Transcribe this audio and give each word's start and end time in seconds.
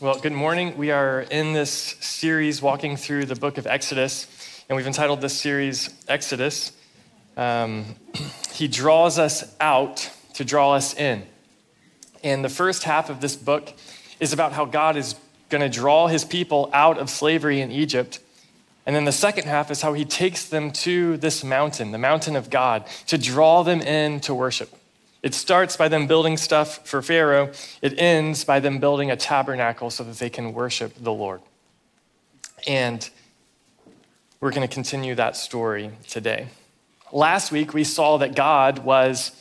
Well, 0.00 0.20
good 0.20 0.32
morning. 0.32 0.78
We 0.78 0.92
are 0.92 1.22
in 1.22 1.54
this 1.54 1.72
series 1.72 2.62
walking 2.62 2.96
through 2.96 3.24
the 3.24 3.34
book 3.34 3.58
of 3.58 3.66
Exodus, 3.66 4.28
and 4.68 4.76
we've 4.76 4.86
entitled 4.86 5.20
this 5.20 5.36
series 5.36 5.90
Exodus. 6.06 6.70
Um, 7.36 7.96
he 8.52 8.68
draws 8.68 9.18
us 9.18 9.52
out 9.58 10.08
to 10.34 10.44
draw 10.44 10.74
us 10.74 10.94
in. 10.94 11.26
And 12.22 12.44
the 12.44 12.48
first 12.48 12.84
half 12.84 13.10
of 13.10 13.20
this 13.20 13.34
book 13.34 13.72
is 14.20 14.32
about 14.32 14.52
how 14.52 14.66
God 14.66 14.96
is 14.96 15.16
going 15.48 15.62
to 15.62 15.68
draw 15.68 16.06
his 16.06 16.24
people 16.24 16.70
out 16.72 16.98
of 16.98 17.10
slavery 17.10 17.60
in 17.60 17.72
Egypt. 17.72 18.20
And 18.86 18.94
then 18.94 19.04
the 19.04 19.10
second 19.10 19.46
half 19.48 19.68
is 19.68 19.82
how 19.82 19.94
he 19.94 20.04
takes 20.04 20.48
them 20.48 20.70
to 20.84 21.16
this 21.16 21.42
mountain, 21.42 21.90
the 21.90 21.98
mountain 21.98 22.36
of 22.36 22.50
God, 22.50 22.86
to 23.08 23.18
draw 23.18 23.64
them 23.64 23.80
in 23.80 24.20
to 24.20 24.32
worship. 24.32 24.72
It 25.22 25.34
starts 25.34 25.76
by 25.76 25.88
them 25.88 26.06
building 26.06 26.36
stuff 26.36 26.86
for 26.86 27.02
Pharaoh. 27.02 27.50
It 27.82 27.98
ends 27.98 28.44
by 28.44 28.60
them 28.60 28.78
building 28.78 29.10
a 29.10 29.16
tabernacle 29.16 29.90
so 29.90 30.04
that 30.04 30.18
they 30.18 30.30
can 30.30 30.52
worship 30.52 30.94
the 31.00 31.12
Lord. 31.12 31.40
And 32.66 33.08
we're 34.40 34.52
going 34.52 34.66
to 34.66 34.72
continue 34.72 35.16
that 35.16 35.36
story 35.36 35.90
today. 36.08 36.48
Last 37.10 37.50
week, 37.50 37.74
we 37.74 37.84
saw 37.84 38.18
that 38.18 38.36
God 38.36 38.80
was 38.80 39.32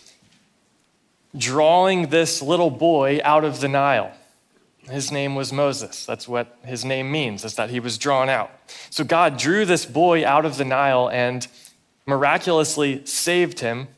drawing 1.37 2.07
this 2.07 2.41
little 2.41 2.71
boy 2.71 3.19
out 3.23 3.43
of 3.43 3.59
the 3.59 3.67
Nile. 3.67 4.11
His 4.89 5.11
name 5.11 5.35
was 5.35 5.51
Moses. 5.51 6.05
That's 6.05 6.27
what 6.27 6.57
his 6.63 6.85
name 6.85 7.11
means, 7.11 7.43
is 7.43 7.55
that 7.55 7.69
he 7.69 7.79
was 7.79 7.97
drawn 7.97 8.29
out. 8.29 8.49
So 8.89 9.03
God 9.03 9.37
drew 9.37 9.65
this 9.65 9.85
boy 9.85 10.25
out 10.25 10.45
of 10.45 10.57
the 10.57 10.65
Nile 10.65 11.09
and 11.09 11.45
miraculously 12.05 13.05
saved 13.05 13.59
him 13.59 13.89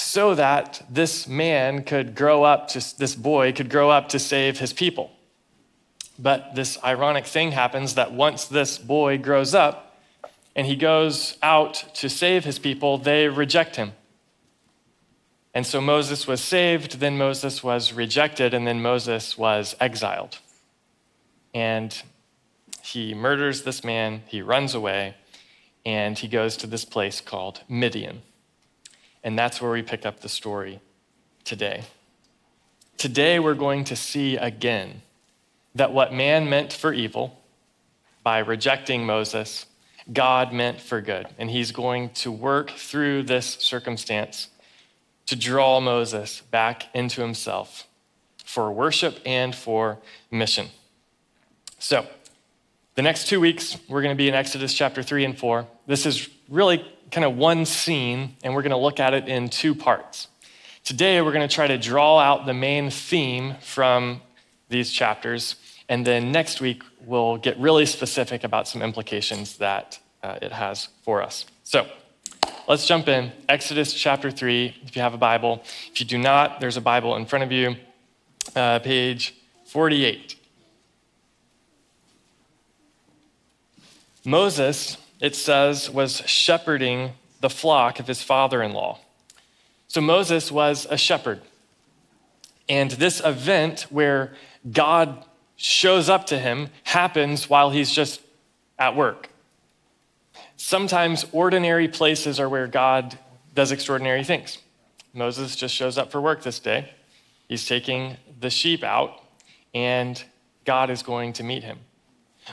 so 0.00 0.32
that 0.36 0.80
this 0.88 1.26
man 1.26 1.82
could 1.82 2.14
grow 2.14 2.44
up 2.44 2.68
to, 2.68 2.78
this 2.98 3.16
boy 3.16 3.52
could 3.52 3.68
grow 3.68 3.90
up 3.90 4.08
to 4.08 4.18
save 4.18 4.60
his 4.60 4.72
people. 4.72 5.10
But 6.16 6.54
this 6.54 6.78
ironic 6.84 7.26
thing 7.26 7.50
happens 7.50 7.94
that 7.96 8.12
once 8.12 8.44
this 8.44 8.78
boy 8.78 9.18
grows 9.18 9.54
up 9.54 10.00
and 10.54 10.68
he 10.68 10.76
goes 10.76 11.36
out 11.42 11.84
to 11.94 12.08
save 12.08 12.44
his 12.44 12.60
people, 12.60 12.98
they 12.98 13.26
reject 13.26 13.74
him. 13.74 13.92
And 15.52 15.66
so 15.66 15.80
Moses 15.80 16.28
was 16.28 16.40
saved, 16.40 17.00
then 17.00 17.18
Moses 17.18 17.64
was 17.64 17.92
rejected, 17.92 18.54
and 18.54 18.68
then 18.68 18.80
Moses 18.80 19.36
was 19.36 19.74
exiled. 19.80 20.38
And 21.52 22.00
he 22.82 23.14
murders 23.14 23.62
this 23.62 23.82
man, 23.82 24.22
he 24.28 24.42
runs 24.42 24.74
away, 24.74 25.16
and 25.84 26.16
he 26.16 26.28
goes 26.28 26.56
to 26.58 26.68
this 26.68 26.84
place 26.84 27.20
called 27.20 27.62
Midian. 27.68 28.22
And 29.24 29.38
that's 29.38 29.60
where 29.60 29.70
we 29.70 29.82
pick 29.82 30.06
up 30.06 30.20
the 30.20 30.28
story 30.28 30.80
today. 31.44 31.84
Today, 32.96 33.38
we're 33.38 33.54
going 33.54 33.84
to 33.84 33.96
see 33.96 34.36
again 34.36 35.02
that 35.74 35.92
what 35.92 36.12
man 36.12 36.48
meant 36.48 36.72
for 36.72 36.92
evil 36.92 37.38
by 38.22 38.38
rejecting 38.38 39.06
Moses, 39.06 39.66
God 40.12 40.52
meant 40.52 40.80
for 40.80 41.00
good. 41.00 41.28
And 41.38 41.50
he's 41.50 41.72
going 41.72 42.10
to 42.10 42.32
work 42.32 42.70
through 42.70 43.24
this 43.24 43.46
circumstance 43.46 44.48
to 45.26 45.36
draw 45.36 45.80
Moses 45.80 46.40
back 46.50 46.86
into 46.94 47.20
himself 47.20 47.86
for 48.44 48.72
worship 48.72 49.20
and 49.26 49.54
for 49.54 49.98
mission. 50.30 50.68
So, 51.78 52.06
the 52.94 53.02
next 53.02 53.28
two 53.28 53.38
weeks, 53.38 53.76
we're 53.88 54.02
going 54.02 54.14
to 54.14 54.18
be 54.18 54.28
in 54.28 54.34
Exodus 54.34 54.74
chapter 54.74 55.04
3 55.04 55.24
and 55.24 55.38
4. 55.38 55.66
This 55.86 56.04
is 56.04 56.28
really 56.48 56.84
kind 57.10 57.24
of 57.24 57.36
one 57.36 57.64
scene, 57.64 58.36
and 58.42 58.54
we're 58.54 58.62
going 58.62 58.70
to 58.70 58.76
look 58.76 59.00
at 59.00 59.14
it 59.14 59.28
in 59.28 59.48
two 59.48 59.74
parts. 59.74 60.28
Today, 60.84 61.20
we're 61.20 61.32
going 61.32 61.46
to 61.46 61.54
try 61.54 61.66
to 61.66 61.78
draw 61.78 62.18
out 62.18 62.46
the 62.46 62.54
main 62.54 62.90
theme 62.90 63.54
from 63.60 64.20
these 64.68 64.90
chapters, 64.90 65.56
and 65.88 66.06
then 66.06 66.32
next 66.32 66.60
week, 66.60 66.82
we'll 67.04 67.36
get 67.36 67.58
really 67.58 67.86
specific 67.86 68.44
about 68.44 68.68
some 68.68 68.82
implications 68.82 69.56
that 69.58 69.98
uh, 70.22 70.38
it 70.42 70.52
has 70.52 70.88
for 71.02 71.22
us. 71.22 71.46
So, 71.64 71.86
let's 72.66 72.86
jump 72.86 73.08
in. 73.08 73.32
Exodus 73.48 73.94
chapter 73.94 74.30
3, 74.30 74.76
if 74.84 74.96
you 74.96 75.02
have 75.02 75.14
a 75.14 75.18
Bible. 75.18 75.62
If 75.90 76.00
you 76.00 76.06
do 76.06 76.18
not, 76.18 76.60
there's 76.60 76.76
a 76.76 76.82
Bible 76.82 77.16
in 77.16 77.26
front 77.26 77.44
of 77.44 77.52
you, 77.52 77.76
uh, 78.54 78.78
page 78.80 79.34
48. 79.66 80.36
Moses 84.24 84.98
it 85.20 85.34
says, 85.34 85.90
was 85.90 86.18
shepherding 86.26 87.12
the 87.40 87.50
flock 87.50 88.00
of 88.00 88.06
his 88.06 88.22
father 88.22 88.62
in 88.62 88.72
law. 88.72 88.98
So 89.86 90.00
Moses 90.00 90.52
was 90.52 90.86
a 90.90 90.96
shepherd. 90.96 91.40
And 92.68 92.90
this 92.92 93.20
event 93.24 93.86
where 93.90 94.34
God 94.70 95.24
shows 95.56 96.08
up 96.08 96.26
to 96.26 96.38
him 96.38 96.68
happens 96.84 97.48
while 97.48 97.70
he's 97.70 97.90
just 97.90 98.20
at 98.78 98.94
work. 98.94 99.30
Sometimes 100.56 101.24
ordinary 101.32 101.88
places 101.88 102.38
are 102.38 102.48
where 102.48 102.66
God 102.66 103.18
does 103.54 103.72
extraordinary 103.72 104.24
things. 104.24 104.58
Moses 105.14 105.56
just 105.56 105.74
shows 105.74 105.96
up 105.98 106.12
for 106.12 106.20
work 106.20 106.42
this 106.42 106.60
day. 106.60 106.90
He's 107.48 107.66
taking 107.66 108.16
the 108.40 108.50
sheep 108.50 108.84
out, 108.84 109.22
and 109.74 110.22
God 110.64 110.90
is 110.90 111.02
going 111.02 111.32
to 111.34 111.42
meet 111.42 111.64
him. 111.64 111.78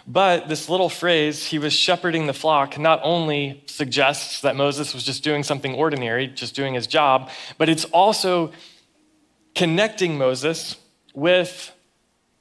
But 0.08 0.48
this 0.48 0.70
little 0.70 0.90
phrase, 0.90 1.48
he 1.48 1.60
was 1.60 1.74
shepherding 1.74 2.28
the 2.28 2.34
flock, 2.34 2.78
not 2.78 3.00
only 3.04 3.64
suggests 3.68 4.42
that 4.42 4.56
Moses 4.56 4.94
was 4.94 5.04
just 5.04 5.24
doing 5.24 5.44
something 5.44 5.74
ordinary, 5.76 6.28
just 6.28 6.56
doing 6.56 6.74
his 6.74 6.88
job, 6.88 7.30
but 7.58 7.70
it's 7.70 7.86
also 7.86 8.52
connecting 9.56 10.18
Moses 10.18 10.76
with 11.14 11.72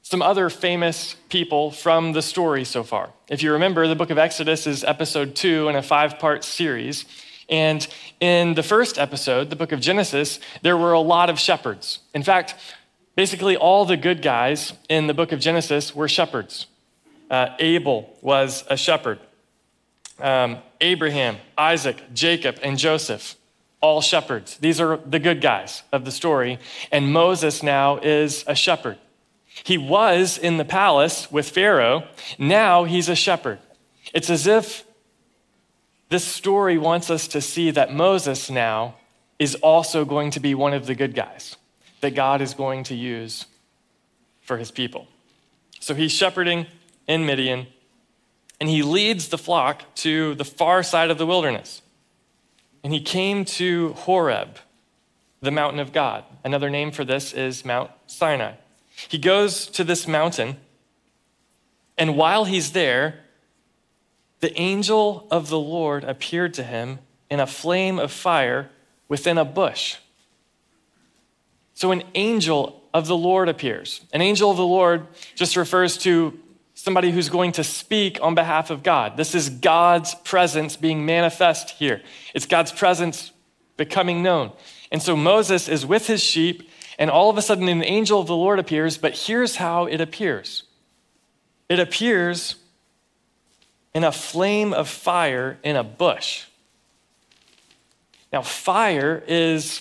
some 0.03 0.21
other 0.21 0.51
famous 0.51 1.17
people 1.31 1.71
from 1.71 2.13
the 2.13 2.21
story 2.21 2.65
so 2.65 2.83
far. 2.83 3.11
If 3.29 3.43
you 3.43 3.53
remember, 3.53 3.89
the 3.89 3.97
book 3.97 4.11
of 4.11 4.19
Exodus 4.19 4.67
is 4.67 4.85
episode 4.85 5.35
two 5.35 5.69
in 5.69 5.77
a 5.77 5.83
five 5.83 6.19
part 6.19 6.45
series. 6.45 7.07
And 7.49 7.87
in 8.21 8.55
the 8.55 8.63
first 8.63 8.99
episode, 8.99 9.49
the 9.51 9.57
book 9.57 9.73
of 9.73 9.81
Genesis, 9.81 10.41
there 10.63 10.77
were 10.77 10.93
a 10.93 11.01
lot 11.01 11.31
of 11.31 11.39
shepherds. 11.39 12.01
In 12.15 12.23
fact, 12.23 12.55
basically 13.17 13.57
all 13.57 13.85
the 13.85 13.97
good 13.97 14.21
guys 14.21 14.73
in 14.89 15.07
the 15.07 15.15
book 15.15 15.33
of 15.33 15.41
Genesis 15.41 15.95
were 15.95 16.09
shepherds. 16.09 16.67
Uh, 17.31 17.49
Abel 17.59 18.17
was 18.21 18.65
a 18.69 18.77
shepherd. 18.77 19.19
Um, 20.19 20.59
Abraham, 20.81 21.39
Isaac, 21.59 22.03
Jacob, 22.13 22.59
and 22.63 22.79
Joseph, 22.79 23.35
all 23.81 24.01
shepherds. 24.01 24.57
These 24.59 24.81
are 24.81 24.99
the 24.99 25.19
good 25.19 25.41
guys 25.41 25.83
of 25.93 26.05
the 26.05 26.13
story. 26.13 26.59
And 26.93 27.13
Moses 27.13 27.63
now 27.63 27.99
is 27.99 28.45
a 28.47 28.55
shepherd. 28.55 28.99
He 29.63 29.79
was 29.79 30.39
in 30.39 30.57
the 30.57 30.65
palace 30.65 31.31
with 31.31 31.49
Pharaoh. 31.49 32.05
Now 32.39 32.85
he's 32.85 33.09
a 33.09 33.15
shepherd. 33.15 33.59
It's 34.13 34.31
as 34.31 34.47
if 34.47 34.85
this 36.09 36.25
story 36.25 36.79
wants 36.79 37.11
us 37.11 37.29
to 37.29 37.41
see 37.41 37.71
that 37.73 37.93
Moses 37.93 38.51
now 38.51 38.97
is 39.39 39.55
also 39.57 40.05
going 40.05 40.31
to 40.33 40.41
be 40.41 40.55
one 40.55 40.73
of 40.73 40.87
the 40.87 40.95
good 40.95 41.15
guys 41.15 41.57
that 42.01 42.15
God 42.15 42.41
is 42.41 42.55
going 42.55 42.85
to 42.85 42.95
use 42.95 43.47
for 44.43 44.59
his 44.59 44.71
people. 44.71 45.09
So 45.81 45.95
he's 45.95 46.13
shepherding 46.13 46.67
in 47.07 47.27
Midian, 47.27 47.67
and 48.61 48.69
he 48.69 48.83
leads 48.83 49.29
the 49.29 49.39
flock 49.39 49.83
to 49.97 50.35
the 50.35 50.45
far 50.45 50.83
side 50.83 51.11
of 51.11 51.19
the 51.19 51.27
wilderness. 51.27 51.83
And 52.83 52.93
he 52.93 53.01
came 53.01 53.45
to 53.47 53.93
Horeb, 53.95 54.59
the 55.41 55.51
mountain 55.51 55.81
of 55.81 55.93
God. 55.93 56.25
Another 56.45 56.71
name 56.71 56.91
for 56.91 57.05
this 57.05 57.33
is 57.33 57.65
Mount 57.65 57.91
Sinai. 58.07 58.53
He 59.09 59.19
goes 59.19 59.67
to 59.69 59.85
this 59.85 60.07
mountain, 60.07 60.57
and 61.99 62.17
while 62.17 62.45
he's 62.45 62.73
there, 62.73 63.21
the 64.41 64.59
angel 64.61 65.27
of 65.31 65.49
the 65.49 65.59
Lord 65.59 66.05
appeared 66.05 66.55
to 66.55 66.63
him 66.63 66.99
in 67.31 67.41
a 67.41 67.47
flame 67.47 67.99
of 67.99 68.13
fire 68.13 68.71
within 69.09 69.39
a 69.39 69.45
bush. 69.45 69.97
So, 71.75 71.91
an 71.91 72.05
angel 72.15 72.83
of 72.93 73.07
the 73.07 73.17
Lord 73.17 73.49
appears. 73.49 74.03
An 74.13 74.21
angel 74.21 74.51
of 74.51 74.57
the 74.57 74.67
Lord 74.67 75.07
just 75.35 75.57
refers 75.57 75.99
to 75.99 76.39
somebody 76.85 77.11
who's 77.11 77.31
going 77.31 77.51
to 77.51 77.65
speak 77.65 78.19
on 78.21 78.35
behalf 78.35 78.69
of 78.69 78.83
God. 78.83 79.17
This 79.17 79.35
is 79.35 79.49
God's 79.49 80.15
presence 80.17 80.77
being 80.77 81.07
manifest 81.07 81.71
here. 81.71 82.03
It's 82.35 82.45
God's 82.45 82.73
presence 82.73 83.33
becoming 83.79 84.23
known. 84.23 84.53
And 84.93 85.03
so 85.03 85.17
Moses 85.17 85.67
is 85.67 85.87
with 85.87 86.07
his 86.07 86.23
sheep, 86.23 86.69
and 86.99 87.11
all 87.11 87.31
of 87.31 87.39
a 87.39 87.43
sudden 87.43 87.69
an 87.69 87.83
angel 87.83 88.21
of 88.21 88.27
the 88.27 88.37
Lord 88.37 88.59
appears, 88.59 88.99
but 88.99 89.17
here's 89.17 89.57
how 89.57 89.87
it 89.87 90.03
appears 90.03 90.65
it 91.71 91.81
appears 91.81 92.57
in 93.95 94.05
a 94.05 94.13
flame 94.13 94.75
of 94.75 94.87
fire 94.87 95.59
in 95.63 95.77
a 95.77 95.85
bush. 95.85 96.45
Now, 98.31 98.43
fire 98.43 99.25
is 99.27 99.81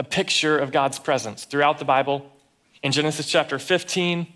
a 0.00 0.02
picture 0.02 0.58
of 0.58 0.72
God's 0.72 0.98
presence 0.98 1.44
throughout 1.44 1.78
the 1.78 1.84
Bible. 1.84 2.28
In 2.82 2.90
Genesis 2.90 3.26
chapter 3.26 3.60
15, 3.60 4.26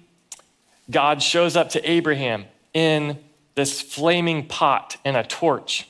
God 0.90 1.22
shows 1.22 1.56
up 1.56 1.70
to 1.70 1.90
Abraham 1.90 2.44
in 2.74 3.18
this 3.54 3.80
flaming 3.80 4.46
pot 4.46 4.96
and 5.04 5.16
a 5.16 5.22
torch. 5.22 5.88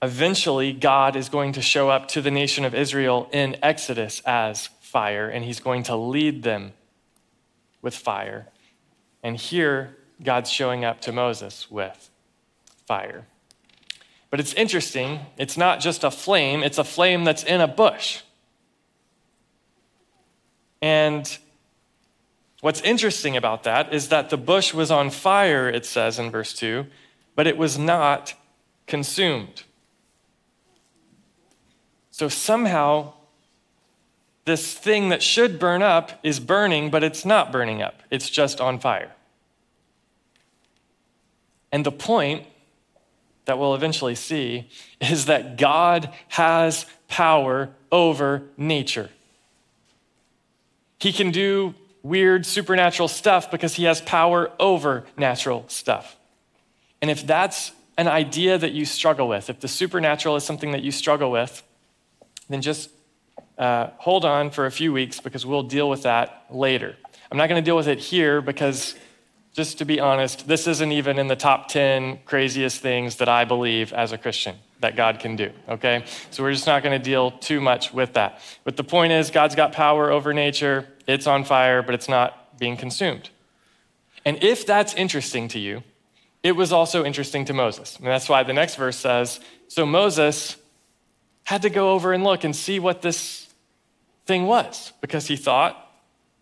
Eventually, 0.00 0.72
God 0.72 1.16
is 1.16 1.28
going 1.28 1.52
to 1.52 1.62
show 1.62 1.90
up 1.90 2.08
to 2.08 2.22
the 2.22 2.30
nation 2.30 2.64
of 2.64 2.74
Israel 2.74 3.28
in 3.32 3.56
Exodus 3.62 4.22
as 4.24 4.68
fire, 4.80 5.28
and 5.28 5.44
he's 5.44 5.60
going 5.60 5.82
to 5.84 5.96
lead 5.96 6.42
them 6.44 6.72
with 7.82 7.94
fire. 7.94 8.46
And 9.22 9.36
here, 9.36 9.96
God's 10.22 10.50
showing 10.50 10.84
up 10.84 11.00
to 11.02 11.12
Moses 11.12 11.70
with 11.70 12.10
fire. 12.86 13.26
But 14.30 14.40
it's 14.40 14.52
interesting, 14.54 15.20
it's 15.36 15.56
not 15.56 15.80
just 15.80 16.04
a 16.04 16.10
flame, 16.10 16.62
it's 16.62 16.78
a 16.78 16.84
flame 16.84 17.24
that's 17.24 17.42
in 17.42 17.60
a 17.60 17.68
bush. 17.68 18.22
And 20.80 21.38
what's 22.60 22.80
interesting 22.82 23.36
about 23.36 23.62
that 23.64 23.92
is 23.92 24.08
that 24.08 24.30
the 24.30 24.36
bush 24.36 24.74
was 24.74 24.90
on 24.90 25.10
fire, 25.10 25.68
it 25.68 25.86
says 25.86 26.18
in 26.18 26.30
verse 26.30 26.52
2, 26.52 26.86
but 27.34 27.46
it 27.46 27.56
was 27.56 27.78
not 27.78 28.34
consumed. 28.86 29.62
So 32.10 32.28
somehow, 32.28 33.12
this 34.44 34.74
thing 34.74 35.10
that 35.10 35.22
should 35.22 35.60
burn 35.60 35.82
up 35.82 36.18
is 36.24 36.40
burning, 36.40 36.90
but 36.90 37.04
it's 37.04 37.24
not 37.24 37.52
burning 37.52 37.80
up. 37.80 38.02
It's 38.10 38.28
just 38.28 38.60
on 38.60 38.80
fire. 38.80 39.12
And 41.70 41.86
the 41.86 41.92
point 41.92 42.44
that 43.44 43.58
we'll 43.58 43.74
eventually 43.74 44.14
see 44.14 44.68
is 45.00 45.26
that 45.26 45.58
God 45.58 46.12
has 46.28 46.86
power 47.08 47.70
over 47.92 48.42
nature. 48.56 49.10
He 50.98 51.12
can 51.12 51.30
do 51.30 51.74
weird 52.08 52.46
supernatural 52.46 53.08
stuff 53.08 53.50
because 53.50 53.74
he 53.74 53.84
has 53.84 54.00
power 54.00 54.50
over 54.58 55.04
natural 55.16 55.64
stuff. 55.68 56.16
And 57.00 57.10
if 57.10 57.26
that's 57.26 57.72
an 57.96 58.08
idea 58.08 58.58
that 58.58 58.72
you 58.72 58.84
struggle 58.84 59.28
with, 59.28 59.50
if 59.50 59.60
the 59.60 59.68
supernatural 59.68 60.36
is 60.36 60.44
something 60.44 60.72
that 60.72 60.82
you 60.82 60.90
struggle 60.90 61.30
with, 61.30 61.62
then 62.48 62.62
just 62.62 62.90
uh, 63.58 63.88
hold 63.98 64.24
on 64.24 64.50
for 64.50 64.66
a 64.66 64.70
few 64.70 64.92
weeks 64.92 65.20
because 65.20 65.44
we'll 65.44 65.62
deal 65.62 65.90
with 65.90 66.04
that 66.04 66.46
later. 66.50 66.96
I'm 67.30 67.36
not 67.36 67.48
going 67.48 67.62
to 67.62 67.64
deal 67.64 67.76
with 67.76 67.88
it 67.88 67.98
here 67.98 68.40
because, 68.40 68.94
just 69.52 69.78
to 69.78 69.84
be 69.84 70.00
honest, 70.00 70.46
this 70.48 70.66
isn't 70.66 70.92
even 70.92 71.18
in 71.18 71.26
the 71.26 71.36
top 71.36 71.68
10 71.68 72.20
craziest 72.24 72.80
things 72.80 73.16
that 73.16 73.28
I 73.28 73.44
believe 73.44 73.92
as 73.92 74.12
a 74.12 74.18
Christian 74.18 74.56
that 74.80 74.94
God 74.96 75.18
can 75.18 75.34
do, 75.34 75.50
okay? 75.68 76.04
So 76.30 76.42
we're 76.42 76.52
just 76.52 76.66
not 76.66 76.82
going 76.82 76.98
to 76.98 77.04
deal 77.04 77.32
too 77.32 77.60
much 77.60 77.92
with 77.92 78.12
that. 78.14 78.40
But 78.64 78.76
the 78.76 78.84
point 78.84 79.12
is, 79.12 79.30
God's 79.30 79.56
got 79.56 79.72
power 79.72 80.10
over 80.10 80.32
nature. 80.32 80.86
It's 81.08 81.26
on 81.26 81.42
fire, 81.42 81.82
but 81.82 81.94
it's 81.94 82.08
not 82.08 82.58
being 82.58 82.76
consumed. 82.76 83.30
And 84.24 84.42
if 84.42 84.66
that's 84.66 84.94
interesting 84.94 85.48
to 85.48 85.58
you, 85.58 85.82
it 86.42 86.52
was 86.52 86.72
also 86.72 87.04
interesting 87.04 87.44
to 87.46 87.52
Moses. 87.52 87.96
And 87.96 88.06
that's 88.06 88.28
why 88.28 88.44
the 88.44 88.52
next 88.52 88.76
verse 88.76 88.96
says 88.96 89.40
So 89.66 89.84
Moses 89.84 90.56
had 91.44 91.62
to 91.62 91.70
go 91.70 91.92
over 91.92 92.12
and 92.12 92.22
look 92.22 92.44
and 92.44 92.54
see 92.54 92.78
what 92.78 93.02
this 93.02 93.48
thing 94.26 94.46
was 94.46 94.92
because 95.00 95.26
he 95.26 95.36
thought, 95.36 95.90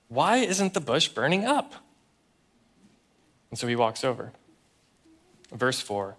Why 0.09 0.39
isn't 0.39 0.75
the 0.75 0.81
bush 0.81 1.09
burning 1.09 1.47
up? 1.47 1.73
And 3.51 3.59
so 3.59 3.67
he 3.67 3.77
walks 3.77 4.05
over. 4.05 4.33
Verse 5.53 5.81
4 5.81 6.17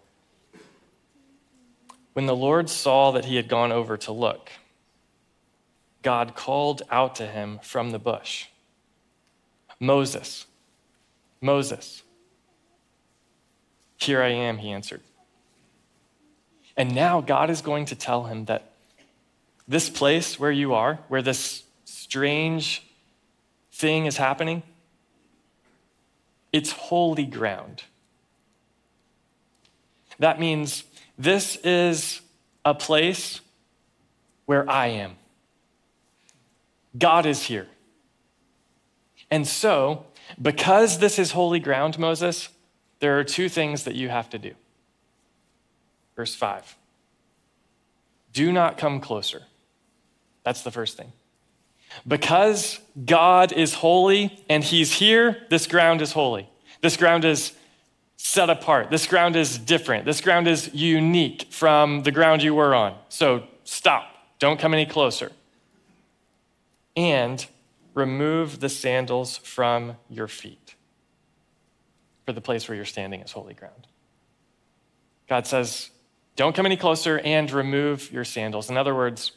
when 2.18 2.26
the 2.26 2.36
Lord 2.36 2.68
saw 2.68 3.12
that 3.12 3.26
he 3.26 3.36
had 3.36 3.48
gone 3.48 3.72
over 3.72 3.96
to 3.96 4.12
look, 4.12 4.50
God 6.08 6.36
called 6.36 6.84
out 6.90 7.16
to 7.16 7.28
him 7.28 7.60
from 7.62 7.92
the 7.92 8.00
bush 8.00 8.46
Moses, 9.78 10.46
Moses. 11.42 12.02
Here 13.98 14.22
I 14.22 14.30
am, 14.30 14.60
he 14.60 14.72
answered. 14.72 15.02
And 16.78 16.96
now 16.96 17.20
God 17.20 17.50
is 17.50 17.60
going 17.60 17.84
to 17.88 17.96
tell 17.96 18.24
him 18.24 18.46
that 18.46 18.72
this 19.68 19.90
place 19.90 20.40
where 20.40 20.50
you 20.50 20.74
are, 20.74 21.00
where 21.10 21.22
this 21.22 21.64
strange 21.84 22.88
thing 23.74 24.06
is 24.06 24.16
happening, 24.16 24.64
it's 26.54 26.72
holy 26.72 27.26
ground. 27.26 27.84
That 30.20 30.40
means 30.40 30.86
this 31.18 31.58
is 31.66 32.22
a 32.64 32.74
place 32.74 33.42
where 34.46 34.70
I 34.70 34.88
am. 34.88 35.18
God 36.98 37.26
is 37.26 37.44
here. 37.44 37.68
And 39.30 39.48
so, 39.48 40.06
because 40.42 41.00
this 41.00 41.20
is 41.20 41.32
holy 41.32 41.60
ground, 41.60 42.00
Moses, 42.00 42.50
there 43.00 43.20
are 43.20 43.24
two 43.24 43.50
things 43.50 43.84
that 43.84 43.96
you 43.96 44.10
have 44.10 44.30
to 44.32 44.40
do. 44.40 44.54
Verse 46.16 46.34
5 46.34 46.76
Do 48.34 48.52
not 48.52 48.78
come 48.78 49.00
closer. 49.00 49.44
That's 50.44 50.62
the 50.62 50.72
first 50.72 50.98
thing. 50.98 51.12
Because 52.08 52.80
God 53.06 53.52
is 53.52 53.76
holy 53.76 54.44
and 54.50 54.64
He's 54.64 54.94
here, 54.94 55.46
this 55.50 55.68
ground 55.68 56.02
is 56.02 56.12
holy. 56.14 56.50
This 56.82 56.98
ground 56.98 57.26
is 57.26 57.54
set 58.18 58.50
apart. 58.50 58.90
This 58.90 59.08
ground 59.08 59.36
is 59.36 59.58
different. 59.58 60.06
This 60.06 60.22
ground 60.22 60.48
is 60.48 60.74
unique 60.74 61.48
from 61.52 62.04
the 62.04 62.12
ground 62.12 62.44
you 62.44 62.56
were 62.56 62.74
on. 62.74 62.98
So 63.10 63.44
stop. 63.64 64.12
Don't 64.40 64.60
come 64.60 64.74
any 64.74 64.86
closer. 64.86 65.32
And 66.98 67.46
remove 67.94 68.60
the 68.60 68.68
sandals 68.68 69.38
from 69.38 69.96
your 70.10 70.28
feet, 70.28 70.76
for 72.26 72.34
the 72.34 72.42
place 72.42 72.68
where 72.68 72.76
you're 72.76 72.84
standing 72.84 73.22
is 73.22 73.32
holy 73.32 73.54
ground. 73.54 73.88
God 75.30 75.48
says, 75.48 75.92
don't 76.36 76.56
come 76.56 76.66
any 76.66 76.78
closer 76.78 77.20
and 77.20 77.52
remove 77.52 78.12
your 78.12 78.26
sandals. 78.26 78.70
In 78.70 78.78
other 78.78 78.94
words, 78.94 79.32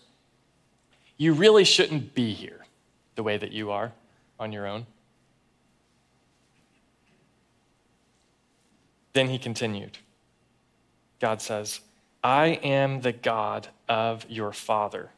you 1.16 1.32
really 1.32 1.64
shouldn't 1.64 2.14
be 2.14 2.32
here 2.32 2.64
the 3.14 3.22
way 3.22 3.36
that 3.36 3.52
you 3.52 3.70
are 3.70 3.92
on 4.38 4.52
your 4.52 4.66
own. 4.66 4.86
Then 9.12 9.28
he 9.28 9.38
continued. 9.38 9.98
God 11.20 11.42
says, 11.42 11.80
I 12.22 12.46
am 12.62 13.00
the 13.00 13.12
God 13.12 13.68
of 13.88 14.24
your 14.28 14.52
father, 14.52 15.10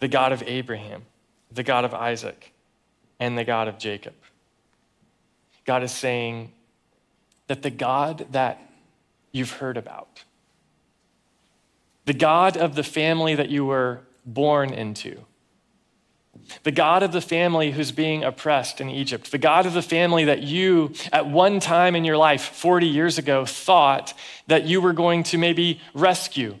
the 0.00 0.08
God 0.08 0.32
of 0.32 0.42
Abraham, 0.46 1.02
the 1.52 1.62
God 1.62 1.84
of 1.84 1.94
Isaac, 1.94 2.52
and 3.18 3.38
the 3.38 3.44
God 3.44 3.68
of 3.68 3.78
Jacob. 3.78 4.14
God 5.64 5.82
is 5.82 5.92
saying 5.92 6.52
that 7.46 7.62
the 7.62 7.70
God 7.70 8.26
that 8.32 8.60
you've 9.30 9.52
heard 9.52 9.76
about, 9.76 10.24
the 12.06 12.14
God 12.14 12.56
of 12.56 12.74
the 12.74 12.82
family 12.82 13.34
that 13.34 13.50
you 13.50 13.64
were 13.64 14.00
born 14.26 14.72
into, 14.72 15.24
the 16.62 16.72
God 16.72 17.02
of 17.02 17.12
the 17.12 17.20
family 17.20 17.72
who's 17.72 17.92
being 17.92 18.24
oppressed 18.24 18.80
in 18.80 18.88
Egypt, 18.88 19.30
the 19.30 19.38
God 19.38 19.66
of 19.66 19.74
the 19.74 19.82
family 19.82 20.24
that 20.24 20.42
you, 20.42 20.92
at 21.12 21.26
one 21.26 21.60
time 21.60 21.94
in 21.94 22.04
your 22.04 22.16
life, 22.16 22.42
40 22.42 22.86
years 22.86 23.18
ago, 23.18 23.44
thought 23.44 24.14
that 24.46 24.66
you 24.66 24.80
were 24.80 24.92
going 24.92 25.22
to 25.24 25.38
maybe 25.38 25.80
rescue. 25.94 26.56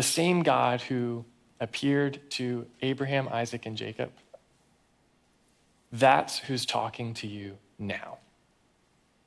The 0.00 0.04
same 0.04 0.42
God 0.42 0.80
who 0.80 1.26
appeared 1.60 2.22
to 2.30 2.64
Abraham, 2.80 3.28
Isaac, 3.30 3.66
and 3.66 3.76
Jacob, 3.76 4.10
that's 5.92 6.38
who's 6.38 6.64
talking 6.64 7.12
to 7.12 7.26
you 7.26 7.58
now, 7.78 8.16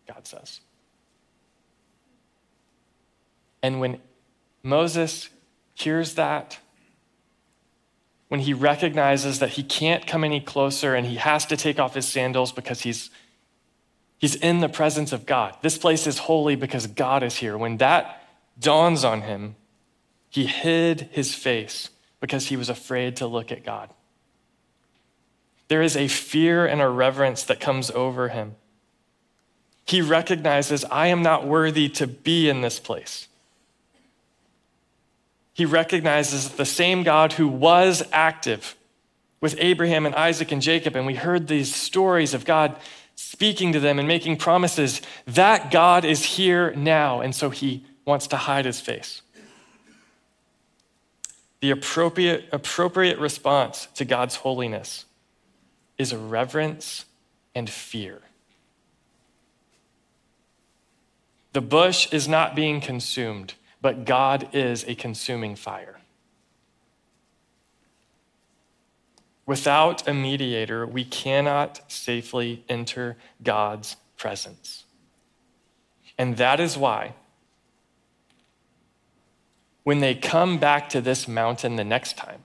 God 0.08 0.26
says. 0.26 0.62
And 3.62 3.80
when 3.80 4.00
Moses 4.64 5.30
hears 5.76 6.16
that, 6.16 6.58
when 8.30 8.40
he 8.40 8.56
recognizes 8.56 9.38
that 9.38 9.50
he 9.50 9.62
can't 9.62 10.08
come 10.08 10.24
any 10.24 10.40
closer 10.40 10.96
and 10.96 11.06
he 11.06 11.18
has 11.18 11.46
to 11.46 11.56
take 11.56 11.78
off 11.78 11.94
his 11.94 12.08
sandals 12.08 12.52
because 12.52 12.82
he's, 12.82 13.12
he's 14.18 14.34
in 14.34 14.60
the 14.60 14.70
presence 14.70 15.12
of 15.12 15.28
God. 15.28 15.56
This 15.62 15.78
place 15.78 16.08
is 16.08 16.18
holy 16.18 16.56
because 16.56 16.88
God 16.88 17.22
is 17.22 17.36
here. 17.36 17.60
When 17.60 17.78
that 17.78 18.24
dawns 18.60 19.04
on 19.04 19.22
him, 19.22 19.56
he 20.34 20.46
hid 20.46 21.10
his 21.12 21.34
face 21.34 21.90
because 22.20 22.48
he 22.48 22.58
was 22.58 22.70
afraid 22.70 23.16
to 23.18 23.28
look 23.28 23.52
at 23.52 23.64
God. 23.64 23.90
There 25.70 25.82
is 25.82 25.96
a 25.96 26.08
fear 26.08 26.66
and 26.66 26.82
a 26.82 26.90
reverence 26.90 27.44
that 27.44 27.60
comes 27.60 27.90
over 27.92 28.30
him. 28.30 28.56
He 29.86 30.02
recognizes, 30.02 30.84
I 30.86 31.08
am 31.08 31.22
not 31.22 31.48
worthy 31.48 31.88
to 31.90 32.08
be 32.08 32.50
in 32.50 32.62
this 32.62 32.80
place 32.80 33.28
he 35.54 35.66
recognizes 35.66 36.50
the 36.50 36.66
same 36.66 37.04
God 37.04 37.34
who 37.34 37.48
was 37.48 38.04
active 38.12 38.76
with 39.40 39.56
Abraham 39.60 40.06
and 40.06 40.16
Isaac 40.16 40.52
and 40.52 40.62
Jacob, 40.62 40.96
and 40.96 41.06
we 41.06 41.16
heard 41.16 41.48
these 41.48 41.74
stories 41.74 42.34
of 42.34 42.46
God 42.46 42.76
speaking 43.16 43.74
to 43.74 43.80
them 43.80 44.00
and 44.00 44.08
making 44.08 44.38
promises. 44.38 45.02
That 45.28 45.70
God 45.70 46.06
is 46.06 46.24
here 46.24 46.74
now, 46.74 47.22
and 47.22 47.36
so 47.36 47.52
he 47.52 47.86
wants 48.06 48.28
to 48.28 48.38
hide 48.38 48.66
his 48.66 48.82
face. 48.82 49.22
The 51.64 51.72
appropriate, 51.72 52.50
appropriate 52.52 53.20
response 53.20 53.88
to 53.96 54.04
God's 54.04 54.36
holiness 54.36 55.06
is 55.98 56.12
a 56.12 56.18
reverence 56.18 57.06
and 57.56 57.70
fear. 57.70 58.20
The 61.54 61.62
bush 61.62 62.12
is 62.12 62.28
not 62.28 62.54
being 62.54 62.82
consumed 62.82 63.54
but 63.80 64.04
God 64.04 64.50
is 64.52 64.84
a 64.90 64.96
consuming 64.96 65.56
fire. 65.56 66.02
Without 69.46 70.06
a 70.06 70.14
mediator, 70.14 70.86
we 70.86 71.06
cannot 71.06 71.80
safely 71.90 72.66
enter 72.68 73.16
God's 73.42 73.96
presence. 74.18 74.84
And 76.18 76.36
that 76.36 76.60
is 76.60 76.78
why, 76.78 77.16
when 79.84 80.00
they 80.00 80.16
come 80.16 80.58
back 80.58 80.90
to 80.90 81.02
this 81.02 81.28
mountain 81.28 81.76
the 81.76 81.84
next 81.84 82.18
time, 82.18 82.44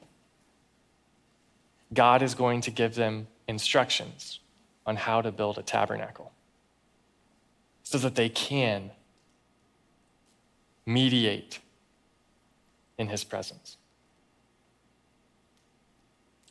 God 1.92 2.23
is 2.23 2.35
going 2.35 2.61
to 2.62 2.71
give 2.71 2.95
them 2.95 3.28
instructions 3.47 4.40
on 4.87 4.97
how 4.97 5.23
to 5.23 5.33
build 5.33 5.59
a 5.59 5.62
tabernacle 5.62 6.33
so 7.83 7.99
that 7.99 8.14
they 8.14 8.28
can 8.28 8.90
mediate 10.85 11.61
in 12.99 13.09
his 13.09 13.25
presence. 13.25 13.76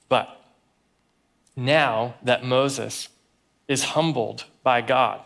But 0.10 0.30
now 1.56 2.16
that 2.24 2.44
Moses 2.44 3.10
is 3.68 3.84
humbled 3.84 4.46
by 4.64 4.82
God, 4.82 5.22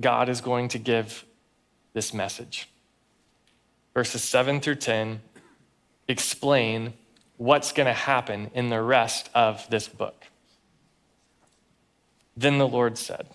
God 0.00 0.28
is 0.28 0.40
going 0.40 0.68
to 0.68 0.78
give 0.78 1.24
this 1.94 2.12
message. 2.12 2.68
Verses 3.94 4.22
7 4.22 4.60
through 4.60 4.76
10 4.76 5.20
explain 6.06 6.94
what's 7.36 7.72
going 7.72 7.86
to 7.86 7.92
happen 7.92 8.50
in 8.54 8.68
the 8.68 8.82
rest 8.82 9.30
of 9.34 9.68
this 9.70 9.88
book. 9.88 10.24
Then 12.36 12.58
the 12.58 12.68
Lord 12.68 12.96
said, 12.96 13.28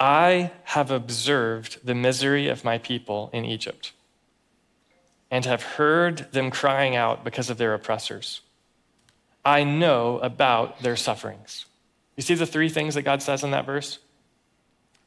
I 0.00 0.52
have 0.64 0.90
observed 0.90 1.78
the 1.84 1.94
misery 1.94 2.48
of 2.48 2.64
my 2.64 2.78
people 2.78 3.30
in 3.32 3.44
Egypt 3.44 3.92
and 5.30 5.44
have 5.44 5.62
heard 5.62 6.30
them 6.32 6.50
crying 6.50 6.96
out 6.96 7.24
because 7.24 7.50
of 7.50 7.58
their 7.58 7.74
oppressors. 7.74 8.40
I 9.44 9.64
know 9.64 10.18
about 10.18 10.80
their 10.80 10.96
sufferings. 10.96 11.66
You 12.16 12.22
see 12.22 12.34
the 12.34 12.46
three 12.46 12.68
things 12.68 12.94
that 12.94 13.02
God 13.02 13.22
says 13.22 13.42
in 13.44 13.50
that 13.50 13.66
verse? 13.66 13.98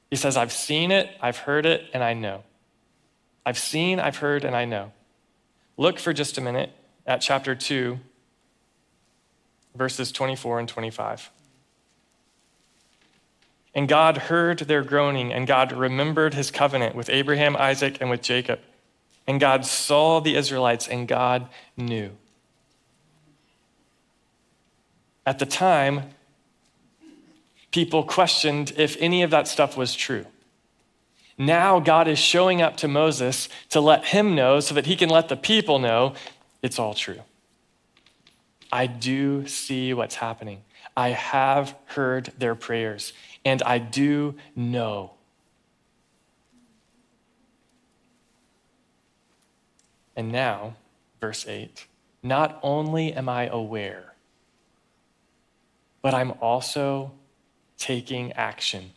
He 0.09 0.15
says, 0.15 0.37
I've 0.37 0.51
seen 0.53 0.91
it, 0.91 1.09
I've 1.21 1.37
heard 1.37 1.65
it, 1.65 1.89
and 1.93 2.03
I 2.03 2.13
know. 2.13 2.43
I've 3.47 3.57
seen, 3.57 3.97
I've 3.97 4.17
heard, 4.17 4.43
and 4.43 4.53
I 4.53 4.65
know. 4.65 4.91
Look 5.77 5.99
for 5.99 6.11
just 6.11 6.37
a 6.37 6.41
minute 6.41 6.69
at 7.05 7.21
chapter 7.21 7.55
2, 7.55 7.97
verses 9.73 10.11
24 10.11 10.59
and 10.59 10.67
25. 10.67 11.31
And 13.73 13.87
God 13.87 14.17
heard 14.17 14.59
their 14.59 14.83
groaning, 14.83 15.31
and 15.31 15.47
God 15.47 15.71
remembered 15.71 16.33
his 16.33 16.51
covenant 16.51 16.93
with 16.93 17.09
Abraham, 17.09 17.55
Isaac, 17.55 17.99
and 18.01 18.09
with 18.09 18.21
Jacob. 18.21 18.59
And 19.25 19.39
God 19.39 19.65
saw 19.65 20.19
the 20.19 20.35
Israelites, 20.35 20.85
and 20.85 21.07
God 21.07 21.47
knew. 21.77 22.17
At 25.25 25.39
the 25.39 25.45
time, 25.45 26.09
people 27.71 28.03
questioned 28.03 28.73
if 28.75 28.97
any 28.99 29.23
of 29.23 29.31
that 29.31 29.47
stuff 29.47 29.77
was 29.77 29.95
true. 29.95 30.25
Now, 31.37 31.79
God 31.79 32.07
is 32.07 32.17
showing 32.17 32.61
up 32.61 32.77
to 32.77 32.87
Moses 32.87 33.47
to 33.69 33.79
let 33.79 34.05
him 34.05 34.33
know 34.35 34.59
so 34.59 34.73
that 34.73 34.87
he 34.87 34.95
can 34.95 35.09
let 35.09 35.29
the 35.29 35.37
people 35.37 35.79
know 35.79 36.13
it's 36.61 36.79
all 36.79 36.93
true. 36.93 37.21
I 38.71 38.87
do 38.87 39.47
see 39.47 39.93
what's 39.93 40.15
happening. 40.15 40.63
I 40.95 41.09
have 41.09 41.75
heard 41.85 42.33
their 42.37 42.55
prayers, 42.55 43.13
and 43.45 43.61
I 43.61 43.77
do 43.77 44.35
know 44.55 45.11
And 50.17 50.31
now, 50.31 50.75
verse 51.21 51.47
8, 51.47 51.85
not 52.23 52.59
only 52.63 53.13
am 53.13 53.29
I 53.29 53.45
aware, 53.45 54.15
but 56.01 56.15
I'm 56.15 56.33
also 56.41 57.11
taking 57.77 58.33
action. 58.33 58.91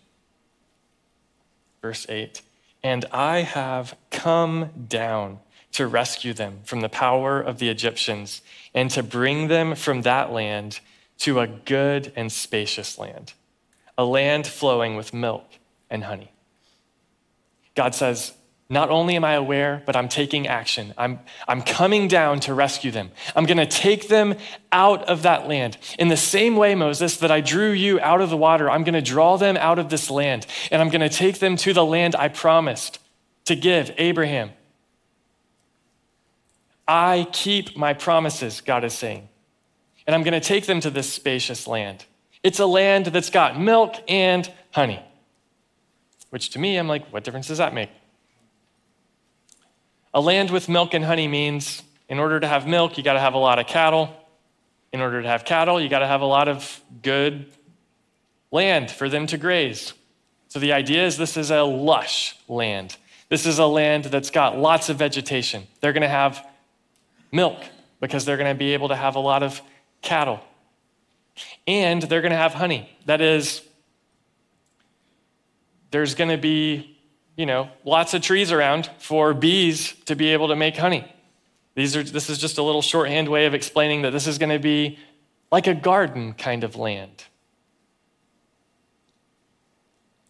Verse 1.83 2.07
8, 2.09 2.43
and 2.83 3.05
I 3.11 3.39
have 3.39 3.97
come 4.11 4.71
down 4.89 5.39
to 5.73 5.87
rescue 5.87 6.35
them 6.35 6.61
from 6.65 6.81
the 6.81 6.89
power 6.89 7.41
of 7.41 7.59
the 7.59 7.69
Egyptians 7.69 8.43
and 8.75 8.91
to 8.91 9.03
bring 9.03 9.49
them 9.49 9.75
from 9.75 10.03
that 10.03 10.33
land 10.33 10.81
to 11.19 11.41
a 11.41 11.47
good 11.47 12.13
and 12.17 12.31
spacious 12.31 12.99
land, 12.99 13.33
a 13.97 14.05
land 14.05 14.47
flowing 14.47 14.97
with 14.97 15.15
milk 15.15 15.47
and 15.89 16.05
honey. 16.05 16.33
God 17.75 17.95
says, 17.95 18.33
not 18.71 18.89
only 18.89 19.17
am 19.17 19.25
I 19.25 19.33
aware, 19.33 19.83
but 19.85 19.97
I'm 19.97 20.09
taking 20.09 20.47
action. 20.47 20.95
I'm, 20.97 21.19
I'm 21.49 21.61
coming 21.61 22.07
down 22.07 22.39
to 22.41 22.55
rescue 22.55 22.93
them. 22.93 23.11
I'm 23.35 23.45
going 23.45 23.59
to 23.59 23.67
take 23.67 24.07
them 24.07 24.37
out 24.71 25.03
of 25.09 25.23
that 25.23 25.49
land. 25.49 25.77
In 25.99 26.07
the 26.07 26.17
same 26.17 26.55
way, 26.55 26.77
Moses, 26.77 27.17
that 27.17 27.33
I 27.33 27.41
drew 27.41 27.73
you 27.73 27.99
out 27.99 28.21
of 28.21 28.31
the 28.31 28.37
water, 28.37 28.71
I'm 28.71 28.85
going 28.85 28.95
to 28.95 29.03
draw 29.03 29.37
them 29.37 29.57
out 29.57 29.81
of 29.81 29.89
this 29.89 30.09
land, 30.09 30.47
and 30.71 30.81
I'm 30.81 30.89
going 30.89 31.01
to 31.01 31.09
take 31.09 31.41
them 31.41 31.57
to 31.57 31.73
the 31.73 31.85
land 31.85 32.15
I 32.15 32.29
promised 32.29 33.01
to 33.47 33.57
give 33.57 33.93
Abraham. 33.99 34.53
I 36.87 37.27
keep 37.33 37.77
my 37.77 37.93
promises, 37.93 38.61
God 38.61 38.85
is 38.85 38.95
saying. 38.95 39.29
And 40.07 40.15
I'm 40.15 40.23
going 40.23 40.41
to 40.41 40.41
take 40.41 40.67
them 40.67 40.81
to 40.81 40.91
this 40.91 41.13
spacious 41.13 41.67
land. 41.67 42.05
It's 42.45 42.61
a 42.61 42.67
land 42.67 43.07
that's 43.07 43.31
got 43.31 43.61
milk 43.61 43.97
and 44.09 44.51
honey. 44.71 45.03
Which 46.31 46.51
to 46.51 46.61
me, 46.61 46.77
I'm 46.77 46.87
like, 46.87 47.13
what 47.13 47.25
difference 47.25 47.49
does 47.49 47.59
that 47.59 47.75
make? 47.75 47.91
A 50.13 50.21
land 50.21 50.51
with 50.51 50.69
milk 50.69 50.95
and 50.95 51.05
honey 51.05 51.29
means 51.29 51.83
in 52.09 52.19
order 52.19 52.41
to 52.41 52.47
have 52.47 52.67
milk, 52.67 52.99
you 52.99 53.05
got 53.05 53.13
to 53.13 53.21
have 53.21 53.35
a 53.35 53.39
lot 53.39 53.59
of 53.59 53.67
cattle. 53.67 54.15
In 54.93 55.01
order 55.01 55.23
to 55.23 55.29
have 55.29 55.45
cattle, 55.45 55.81
you 55.81 55.89
got 55.89 56.01
to 56.01 56.07
have 56.07 56.21
a 56.21 56.27
lot 56.27 56.49
of 56.49 56.81
good 57.03 57.47
land 58.51 58.91
for 58.91 59.09
them 59.09 59.27
to 59.29 59.39
graze. 59.39 59.93
So 60.49 60.59
the 60.59 60.73
idea 60.73 61.07
is 61.07 61.17
this 61.17 61.37
is 61.37 61.53
a 61.53 61.63
lush 61.63 62.37
land. 62.49 62.97
This 63.29 63.47
is 63.47 63.61
a 63.61 63.67
land 63.67 64.07
that's 64.07 64.31
got 64.31 64.59
lots 64.59 64.89
of 64.89 64.97
vegetation. 64.97 65.69
They're 65.81 65.93
going 65.93 66.03
to 66.03 66.09
have 66.09 66.45
milk 67.31 67.63
because 68.01 68.25
they're 68.25 68.37
going 68.37 68.53
to 68.53 68.59
be 68.59 68.75
able 68.75 68.89
to 68.89 68.97
have 68.97 69.15
a 69.15 69.21
lot 69.21 69.45
of 69.45 69.63
cattle. 70.03 70.41
And 71.69 72.03
they're 72.03 72.23
going 72.23 72.33
to 72.33 72.37
have 72.37 72.55
honey. 72.55 72.91
That 73.07 73.21
is, 73.21 73.63
there's 75.93 76.17
going 76.17 76.31
to 76.31 76.37
be 76.37 76.90
you 77.41 77.47
know, 77.47 77.71
lots 77.87 78.13
of 78.13 78.21
trees 78.21 78.53
around 78.53 78.91
for 78.99 79.33
bees 79.33 79.95
to 80.05 80.15
be 80.15 80.29
able 80.35 80.49
to 80.49 80.57
make 80.57 80.77
honey. 80.77 81.11
These 81.75 81.97
are, 81.97 82.03
this 82.03 82.29
is 82.29 82.37
just 82.37 82.59
a 82.59 82.63
little 82.63 82.83
shorthand 82.83 83.31
way 83.31 83.47
of 83.47 83.55
explaining 83.55 84.03
that 84.03 84.11
this 84.11 84.27
is 84.27 84.37
going 84.37 84.51
to 84.51 84.59
be 84.59 84.99
like 85.51 85.67
a 85.67 85.73
garden 85.73 86.35
kind 86.35 86.65
of 86.65 86.77
land. 86.77 87.25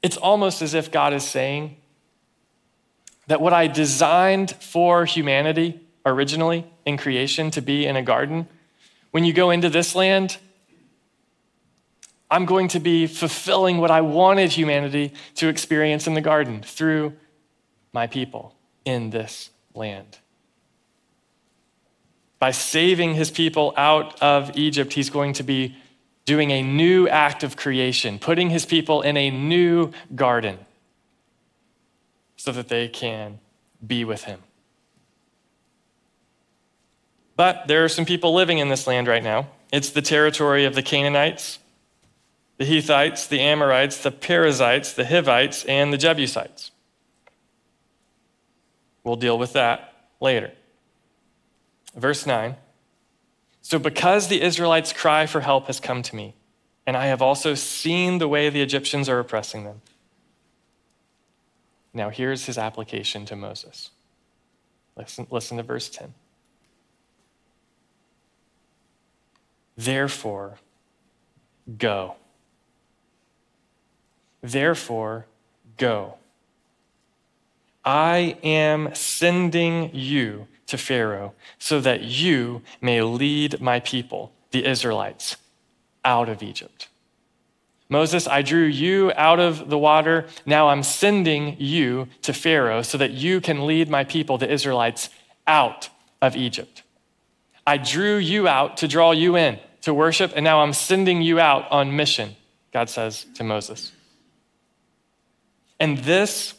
It's 0.04 0.16
almost 0.16 0.62
as 0.62 0.72
if 0.72 0.92
God 0.92 1.12
is 1.12 1.24
saying 1.24 1.78
that 3.26 3.40
what 3.40 3.52
I 3.52 3.66
designed 3.66 4.52
for 4.52 5.04
humanity 5.04 5.80
originally 6.06 6.64
in 6.86 6.96
creation 6.96 7.50
to 7.50 7.60
be 7.60 7.86
in 7.86 7.96
a 7.96 8.02
garden, 8.02 8.46
when 9.10 9.24
you 9.24 9.32
go 9.32 9.50
into 9.50 9.68
this 9.68 9.96
land, 9.96 10.38
I'm 12.30 12.46
going 12.46 12.68
to 12.68 12.80
be 12.80 13.06
fulfilling 13.06 13.78
what 13.78 13.90
I 13.90 14.02
wanted 14.02 14.52
humanity 14.52 15.12
to 15.36 15.48
experience 15.48 16.06
in 16.06 16.14
the 16.14 16.20
garden 16.20 16.62
through 16.62 17.14
my 17.92 18.06
people 18.06 18.54
in 18.84 19.10
this 19.10 19.50
land. 19.74 20.18
By 22.38 22.52
saving 22.52 23.14
his 23.14 23.30
people 23.30 23.74
out 23.76 24.22
of 24.22 24.56
Egypt, 24.56 24.92
he's 24.92 25.10
going 25.10 25.32
to 25.34 25.42
be 25.42 25.76
doing 26.24 26.52
a 26.52 26.62
new 26.62 27.08
act 27.08 27.42
of 27.42 27.56
creation, 27.56 28.18
putting 28.18 28.50
his 28.50 28.64
people 28.64 29.02
in 29.02 29.16
a 29.16 29.30
new 29.30 29.90
garden 30.14 30.58
so 32.36 32.52
that 32.52 32.68
they 32.68 32.88
can 32.88 33.38
be 33.84 34.04
with 34.04 34.24
him. 34.24 34.40
But 37.36 37.66
there 37.66 37.84
are 37.84 37.88
some 37.88 38.04
people 38.04 38.34
living 38.34 38.58
in 38.58 38.68
this 38.68 38.86
land 38.86 39.08
right 39.08 39.22
now. 39.22 39.48
It's 39.72 39.90
the 39.90 40.02
territory 40.02 40.64
of 40.66 40.74
the 40.74 40.82
Canaanites, 40.82 41.58
the 42.60 42.66
Hittites, 42.66 43.26
the 43.26 43.40
Amorites, 43.40 44.02
the 44.02 44.10
Perizzites, 44.10 44.92
the 44.92 45.06
Hivites, 45.06 45.64
and 45.64 45.94
the 45.94 45.96
Jebusites. 45.96 46.70
We'll 49.02 49.16
deal 49.16 49.38
with 49.38 49.54
that 49.54 49.94
later. 50.20 50.52
Verse 51.96 52.26
9 52.26 52.56
So, 53.62 53.78
because 53.78 54.28
the 54.28 54.42
Israelites' 54.42 54.92
cry 54.92 55.24
for 55.24 55.40
help 55.40 55.68
has 55.68 55.80
come 55.80 56.02
to 56.02 56.14
me, 56.14 56.34
and 56.86 56.98
I 56.98 57.06
have 57.06 57.22
also 57.22 57.54
seen 57.54 58.18
the 58.18 58.28
way 58.28 58.50
the 58.50 58.60
Egyptians 58.60 59.08
are 59.08 59.18
oppressing 59.18 59.64
them. 59.64 59.80
Now, 61.94 62.10
here's 62.10 62.44
his 62.44 62.58
application 62.58 63.24
to 63.24 63.36
Moses. 63.36 63.88
Listen, 64.98 65.26
listen 65.30 65.56
to 65.56 65.62
verse 65.62 65.88
10. 65.88 66.12
Therefore, 69.78 70.58
go. 71.78 72.16
Therefore, 74.42 75.26
go. 75.76 76.14
I 77.84 78.36
am 78.42 78.94
sending 78.94 79.94
you 79.94 80.46
to 80.66 80.78
Pharaoh 80.78 81.34
so 81.58 81.80
that 81.80 82.02
you 82.02 82.62
may 82.80 83.02
lead 83.02 83.60
my 83.60 83.80
people, 83.80 84.32
the 84.50 84.64
Israelites, 84.64 85.36
out 86.04 86.28
of 86.28 86.42
Egypt. 86.42 86.88
Moses, 87.88 88.28
I 88.28 88.42
drew 88.42 88.66
you 88.66 89.12
out 89.16 89.40
of 89.40 89.68
the 89.68 89.78
water. 89.78 90.26
Now 90.46 90.68
I'm 90.68 90.84
sending 90.84 91.56
you 91.58 92.06
to 92.22 92.32
Pharaoh 92.32 92.82
so 92.82 92.96
that 92.98 93.10
you 93.10 93.40
can 93.40 93.66
lead 93.66 93.90
my 93.90 94.04
people, 94.04 94.38
the 94.38 94.50
Israelites, 94.50 95.10
out 95.46 95.88
of 96.22 96.36
Egypt. 96.36 96.82
I 97.66 97.78
drew 97.78 98.16
you 98.16 98.46
out 98.46 98.76
to 98.78 98.88
draw 98.88 99.10
you 99.10 99.36
in 99.36 99.58
to 99.82 99.92
worship, 99.92 100.32
and 100.36 100.44
now 100.44 100.60
I'm 100.60 100.72
sending 100.72 101.20
you 101.22 101.40
out 101.40 101.70
on 101.70 101.96
mission, 101.96 102.36
God 102.72 102.88
says 102.88 103.26
to 103.34 103.44
Moses. 103.44 103.92
And 105.80 105.98
this 105.98 106.54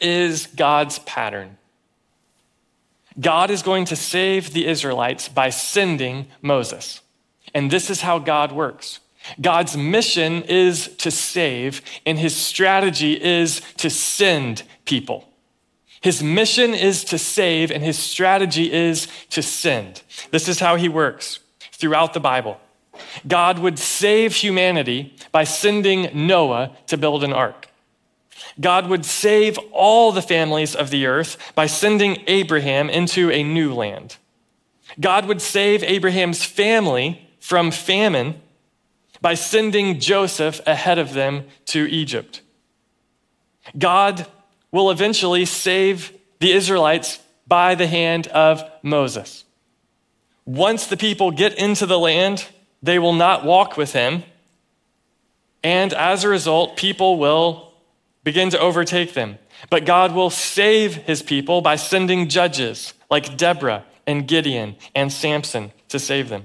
is 0.00 0.48
God's 0.48 0.98
pattern. 1.00 1.56
God 3.18 3.50
is 3.50 3.62
going 3.62 3.86
to 3.86 3.96
save 3.96 4.52
the 4.52 4.66
Israelites 4.66 5.28
by 5.28 5.48
sending 5.48 6.26
Moses. 6.42 7.00
And 7.54 7.70
this 7.70 7.88
is 7.88 8.02
how 8.02 8.18
God 8.18 8.52
works. 8.52 9.00
God's 9.40 9.76
mission 9.76 10.42
is 10.42 10.88
to 10.98 11.10
save, 11.10 11.80
and 12.04 12.18
his 12.18 12.36
strategy 12.36 13.20
is 13.20 13.60
to 13.78 13.88
send 13.88 14.62
people. 14.84 15.28
His 16.00 16.22
mission 16.22 16.74
is 16.74 17.02
to 17.04 17.18
save, 17.18 17.70
and 17.70 17.82
his 17.82 17.98
strategy 17.98 18.72
is 18.72 19.08
to 19.30 19.42
send. 19.42 20.02
This 20.30 20.48
is 20.48 20.60
how 20.60 20.76
he 20.76 20.88
works 20.88 21.40
throughout 21.72 22.12
the 22.12 22.20
Bible. 22.20 22.60
God 23.26 23.58
would 23.58 23.78
save 23.78 24.34
humanity 24.34 25.16
by 25.32 25.44
sending 25.44 26.10
Noah 26.14 26.76
to 26.86 26.96
build 26.96 27.24
an 27.24 27.32
ark. 27.32 27.68
God 28.60 28.88
would 28.88 29.04
save 29.04 29.58
all 29.72 30.12
the 30.12 30.22
families 30.22 30.74
of 30.74 30.90
the 30.90 31.06
earth 31.06 31.36
by 31.54 31.66
sending 31.66 32.22
Abraham 32.26 32.88
into 32.88 33.30
a 33.30 33.42
new 33.42 33.74
land. 33.74 34.16
God 34.98 35.26
would 35.26 35.42
save 35.42 35.82
Abraham's 35.82 36.44
family 36.44 37.28
from 37.40 37.70
famine 37.70 38.40
by 39.20 39.34
sending 39.34 40.00
Joseph 40.00 40.60
ahead 40.66 40.98
of 40.98 41.12
them 41.12 41.44
to 41.66 41.86
Egypt. 41.86 42.42
God 43.76 44.26
will 44.70 44.90
eventually 44.90 45.44
save 45.44 46.12
the 46.38 46.52
Israelites 46.52 47.18
by 47.46 47.74
the 47.74 47.86
hand 47.86 48.26
of 48.28 48.62
Moses. 48.82 49.44
Once 50.44 50.86
the 50.86 50.96
people 50.96 51.30
get 51.30 51.54
into 51.58 51.86
the 51.86 51.98
land, 51.98 52.46
they 52.82 52.98
will 52.98 53.12
not 53.12 53.44
walk 53.44 53.76
with 53.76 53.92
him. 53.92 54.22
And 55.62 55.92
as 55.92 56.22
a 56.22 56.28
result, 56.28 56.76
people 56.76 57.18
will 57.18 57.65
begin 58.26 58.50
to 58.50 58.58
overtake 58.58 59.14
them. 59.14 59.38
But 59.70 59.84
God 59.84 60.12
will 60.12 60.30
save 60.30 60.96
his 60.96 61.22
people 61.22 61.60
by 61.60 61.76
sending 61.76 62.28
judges 62.28 62.92
like 63.08 63.36
Deborah 63.36 63.84
and 64.04 64.26
Gideon 64.26 64.74
and 64.96 65.12
Samson 65.12 65.70
to 65.90 66.00
save 66.00 66.28
them. 66.28 66.42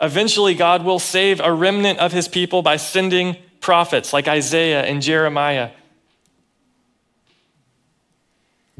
Eventually, 0.00 0.54
God 0.54 0.86
will 0.86 0.98
save 0.98 1.38
a 1.40 1.52
remnant 1.52 1.98
of 1.98 2.12
his 2.12 2.28
people 2.28 2.62
by 2.62 2.78
sending 2.78 3.36
prophets 3.60 4.14
like 4.14 4.26
Isaiah 4.26 4.82
and 4.82 5.02
Jeremiah. 5.02 5.70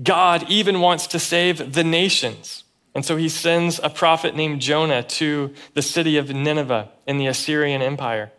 God 0.03 0.47
even 0.49 0.81
wants 0.81 1.07
to 1.09 1.19
save 1.19 1.75
the 1.75 1.85
nations. 1.85 2.65
And 2.95 3.05
so 3.05 3.17
he 3.17 3.29
sends 3.29 3.79
a 3.85 3.91
prophet 3.91 4.35
named 4.35 4.63
Jonah 4.63 5.03
to 5.03 5.53
the 5.75 5.83
city 5.83 6.17
of 6.17 6.31
Nineveh 6.31 6.89
in 7.07 7.19
the 7.19 7.27
Assyrian 7.27 7.83
Empire. 7.83 8.33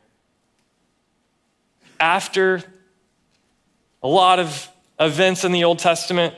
After 2.00 2.73
a 4.04 4.08
lot 4.08 4.40
of 4.40 4.70
events 5.00 5.44
in 5.44 5.52
the 5.52 5.64
Old 5.64 5.80
Testament, 5.80 6.36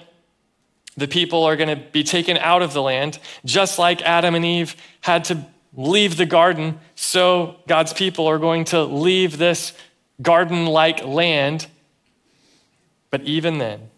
the 0.96 1.08
people 1.08 1.44
are 1.44 1.56
going 1.56 1.70
to 1.70 1.84
be 1.92 2.04
taken 2.04 2.38
out 2.38 2.62
of 2.62 2.72
the 2.74 2.82
land, 2.82 3.20
just 3.44 3.78
like 3.78 4.02
Adam 4.04 4.36
and 4.36 4.46
Eve 4.46 4.76
had 5.02 5.26
to 5.26 5.46
leave 5.76 6.16
the 6.16 6.26
garden, 6.26 6.80
so 6.96 7.58
God's 7.68 7.92
people 7.92 8.28
are 8.28 8.40
going 8.40 8.64
to 8.66 8.84
leave 8.84 9.38
this 9.38 9.74
garden 10.22 10.68
like 10.68 11.04
land. 11.04 11.68
But 13.10 13.24
even 13.24 13.58
then, 13.58 13.90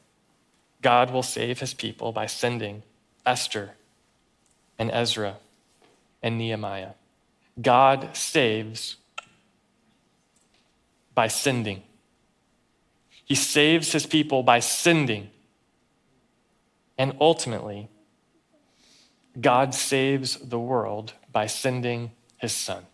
God 0.81 1.11
will 1.11 1.23
save 1.23 1.59
his 1.59 1.73
people 1.73 2.11
by 2.11 2.25
sending 2.25 2.81
Esther 3.25 3.71
and 4.79 4.89
Ezra 4.91 5.37
and 6.23 6.37
Nehemiah. 6.37 6.91
God 7.61 8.15
saves 8.15 8.95
by 11.13 11.27
sending. 11.27 11.83
He 13.27 13.35
saves 13.35 13.91
his 13.91 14.05
people 14.05 14.41
by 14.41 14.61
sending. 14.61 15.29
And 16.97 17.13
ultimately, 17.19 17.89
God 19.39 19.75
saves 19.75 20.37
the 20.37 20.57
world 20.57 21.11
by 21.33 21.45
sending 21.45 22.11
his 22.37 22.53
son, 22.53 22.85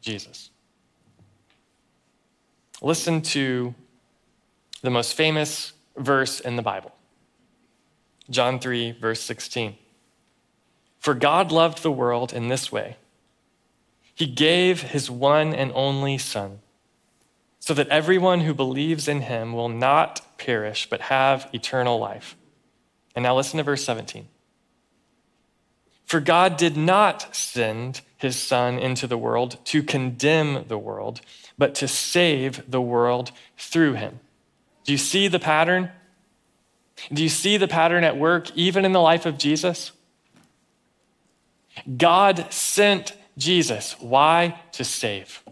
Jesus. 0.00 0.50
Listen 2.82 3.22
to 3.22 3.76
the 4.82 4.90
most 4.90 5.14
famous 5.14 5.72
verse 5.96 6.40
in 6.40 6.56
the 6.56 6.62
Bible 6.62 6.92
John 8.28 8.58
3, 8.58 8.92
verse 8.92 9.20
16. 9.20 9.76
For 10.98 11.14
God 11.14 11.52
loved 11.52 11.84
the 11.84 11.92
world 11.92 12.32
in 12.32 12.48
this 12.48 12.72
way 12.72 12.96
He 14.16 14.26
gave 14.26 14.82
his 14.82 15.08
one 15.08 15.54
and 15.54 15.70
only 15.76 16.18
Son, 16.18 16.58
so 17.60 17.74
that 17.74 17.88
everyone 17.88 18.40
who 18.40 18.54
believes 18.54 19.06
in 19.06 19.20
him 19.20 19.52
will 19.52 19.68
not 19.68 20.38
perish, 20.38 20.88
but 20.88 21.02
have 21.02 21.48
eternal 21.52 21.98
life. 21.98 22.36
And 23.14 23.22
now 23.22 23.36
listen 23.36 23.58
to 23.58 23.62
verse 23.62 23.84
17. 23.84 24.26
For 26.06 26.20
God 26.20 26.56
did 26.56 26.76
not 26.76 27.36
send 27.36 28.00
his 28.16 28.36
Son 28.36 28.78
into 28.78 29.06
the 29.06 29.18
world 29.18 29.58
to 29.66 29.82
condemn 29.82 30.64
the 30.66 30.78
world, 30.78 31.20
but 31.56 31.74
to 31.76 31.86
save 31.86 32.68
the 32.68 32.80
world 32.80 33.30
through 33.56 33.92
him. 33.92 34.18
Do 34.84 34.92
you 34.92 34.98
see 34.98 35.28
the 35.28 35.38
pattern? 35.38 35.90
Do 37.12 37.22
you 37.22 37.28
see 37.28 37.58
the 37.58 37.68
pattern 37.68 38.04
at 38.04 38.16
work 38.16 38.50
even 38.56 38.84
in 38.84 38.92
the 38.92 39.00
life 39.00 39.26
of 39.26 39.38
Jesus? 39.38 39.92
God 41.96 42.52
sent 42.52 43.14
Jesus. 43.38 43.94
Why? 44.00 44.60
To 44.72 44.84
save. 44.84 45.42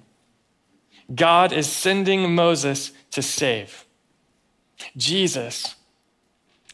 God 1.14 1.52
is 1.52 1.66
sending 1.70 2.34
Moses 2.34 2.92
to 3.12 3.22
save. 3.22 3.84
Jesus 4.96 5.74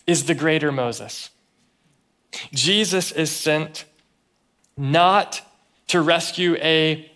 is 0.07 0.25
the 0.25 0.35
greater 0.35 0.73
Moses. 0.73 1.31
Jesus 2.53 3.12
is 3.12 3.31
sent 3.31 3.85
not 4.77 5.40
to 5.88 6.01
rescue 6.01 6.57
a 6.57 7.11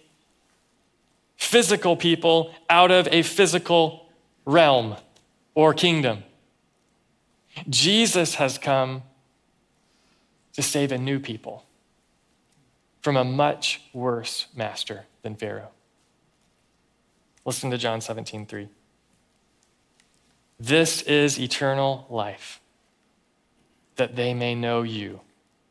physical 1.36 1.96
people 1.96 2.54
out 2.70 2.90
of 2.90 3.08
a 3.10 3.22
physical 3.22 4.06
realm 4.44 4.96
or 5.54 5.74
kingdom. 5.74 6.22
Jesus 7.68 8.36
has 8.36 8.58
come 8.58 9.02
to 10.52 10.62
save 10.62 10.92
a 10.92 10.98
new 10.98 11.18
people 11.18 11.64
from 13.00 13.16
a 13.16 13.24
much 13.24 13.80
worse 13.92 14.46
master 14.54 15.06
than 15.22 15.34
Pharaoh. 15.34 15.70
Listen 17.48 17.70
to 17.70 17.78
John 17.78 18.02
17, 18.02 18.44
3. 18.44 18.68
This 20.60 21.00
is 21.00 21.40
eternal 21.40 22.06
life 22.10 22.60
that 23.96 24.16
they 24.16 24.34
may 24.34 24.54
know 24.54 24.82
you, 24.82 25.22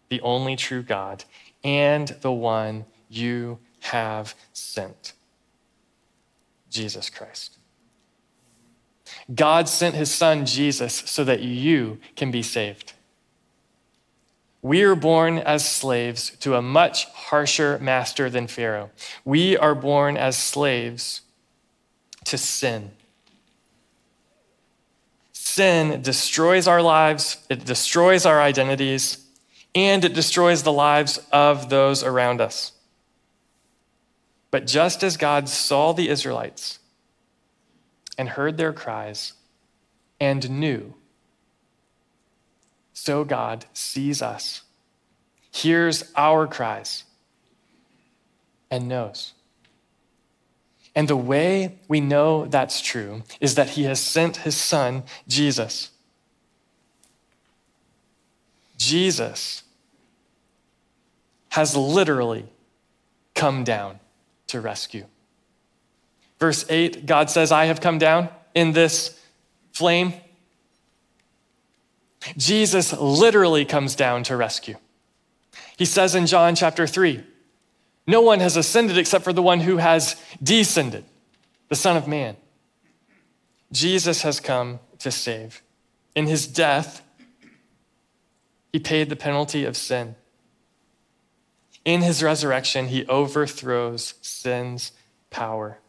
the 0.09 0.19
only 0.21 0.55
true 0.55 0.81
God, 0.81 1.23
and 1.63 2.07
the 2.21 2.31
one 2.31 2.85
you 3.09 3.59
have 3.81 4.33
sent, 4.53 5.13
Jesus 6.71 7.11
Christ. 7.11 7.59
God 9.35 9.69
sent 9.69 9.93
his 9.93 10.09
son, 10.09 10.47
Jesus, 10.47 10.95
so 11.05 11.23
that 11.25 11.41
you 11.41 11.99
can 12.15 12.31
be 12.31 12.41
saved. 12.41 12.93
We 14.63 14.81
are 14.81 14.95
born 14.95 15.37
as 15.37 15.69
slaves 15.69 16.31
to 16.39 16.55
a 16.55 16.61
much 16.63 17.05
harsher 17.05 17.77
master 17.77 18.31
than 18.31 18.47
Pharaoh. 18.47 18.89
We 19.23 19.55
are 19.55 19.75
born 19.75 20.17
as 20.17 20.39
slaves 20.39 21.21
to 22.27 22.37
sin 22.37 22.91
sin 25.57 26.03
destroys 26.03 26.67
our 26.67 26.83
lives, 26.83 27.43
it 27.49 27.65
destroys 27.65 28.27
our 28.27 28.39
identities, 28.39 29.25
and 29.73 30.05
it 30.05 30.13
destroys 30.13 30.61
the 30.61 30.71
lives 30.71 31.19
of 31.31 31.71
those 31.71 32.03
around 32.03 32.39
us. 32.39 32.73
But 34.51 34.67
just 34.67 35.01
as 35.01 35.17
God 35.17 35.49
saw 35.49 35.93
the 35.93 36.09
Israelites 36.09 36.77
and 38.19 38.29
heard 38.29 38.57
their 38.57 38.71
cries 38.71 39.33
and 40.19 40.47
knew, 40.47 40.93
so 42.93 43.23
God 43.23 43.65
sees 43.73 44.21
us, 44.21 44.61
hears 45.51 46.11
our 46.15 46.45
cries, 46.45 47.03
and 48.69 48.87
knows. 48.87 49.33
And 50.97 51.07
the 51.07 51.15
way 51.15 51.77
we 51.87 52.01
know 52.01 52.47
that's 52.47 52.81
true 52.81 53.21
is 53.39 53.53
that 53.53 53.69
he 53.69 53.83
has 53.83 53.99
sent 53.99 54.37
his 54.37 54.57
son, 54.57 55.03
Jesus. 55.27 55.91
Jesus 58.77 59.61
has 61.49 61.77
literally 61.77 62.47
come 63.35 63.63
down 63.63 63.99
to 64.47 64.59
rescue. 64.59 65.05
Verse 66.39 66.65
8, 66.67 67.05
God 67.05 67.29
says, 67.29 67.51
I 67.51 67.65
have 67.65 67.79
come 67.79 67.99
down 67.99 68.29
in 68.55 68.71
this 68.71 69.21
flame. 69.73 70.15
Jesus 72.37 72.91
literally 72.93 73.65
comes 73.65 73.95
down 73.95 74.23
to 74.23 74.35
rescue. 74.35 74.77
He 75.77 75.85
says 75.85 76.15
in 76.15 76.25
John 76.25 76.55
chapter 76.55 76.87
3, 76.87 77.23
No 78.07 78.21
one 78.21 78.39
has 78.39 78.55
ascended 78.55 78.97
except 78.97 79.25
for 79.25 79.33
the 79.33 79.41
one 79.41 79.59
who 79.59 79.77
has 79.77 80.15
descended, 80.41 81.03
the 81.67 81.75
Son 81.75 81.97
of 81.97 82.07
Man. 82.07 82.37
Jesus 83.71 84.21
has 84.21 84.39
come 84.39 84.79
to 84.99 85.11
save. 85.11 85.61
In 86.15 86.25
his 86.25 86.47
death, 86.47 87.03
he 88.71 88.79
paid 88.79 89.09
the 89.09 89.17
penalty 89.17 89.65
of 89.65 89.75
sin. 89.75 90.15
In 91.83 92.01
his 92.01 92.23
resurrection, 92.23 92.87
he 92.87 93.05
overthrows 93.07 94.13
sin's 94.21 94.93
power. 95.29 95.79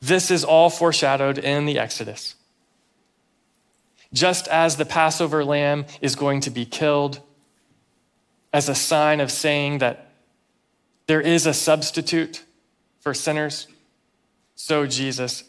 This 0.00 0.30
is 0.30 0.44
all 0.44 0.70
foreshadowed 0.70 1.38
in 1.38 1.66
the 1.66 1.78
Exodus. 1.78 2.36
Just 4.12 4.48
as 4.48 4.76
the 4.76 4.84
Passover 4.84 5.44
lamb 5.44 5.84
is 6.00 6.16
going 6.16 6.40
to 6.40 6.50
be 6.50 6.64
killed 6.64 7.20
as 8.52 8.68
a 8.68 8.74
sign 8.74 9.20
of 9.20 9.30
saying 9.30 9.78
that 9.78 10.09
there 11.10 11.20
is 11.20 11.44
a 11.44 11.52
substitute 11.52 12.44
for 13.00 13.14
sinners, 13.14 13.66
so 14.54 14.86
Jesus 14.86 15.42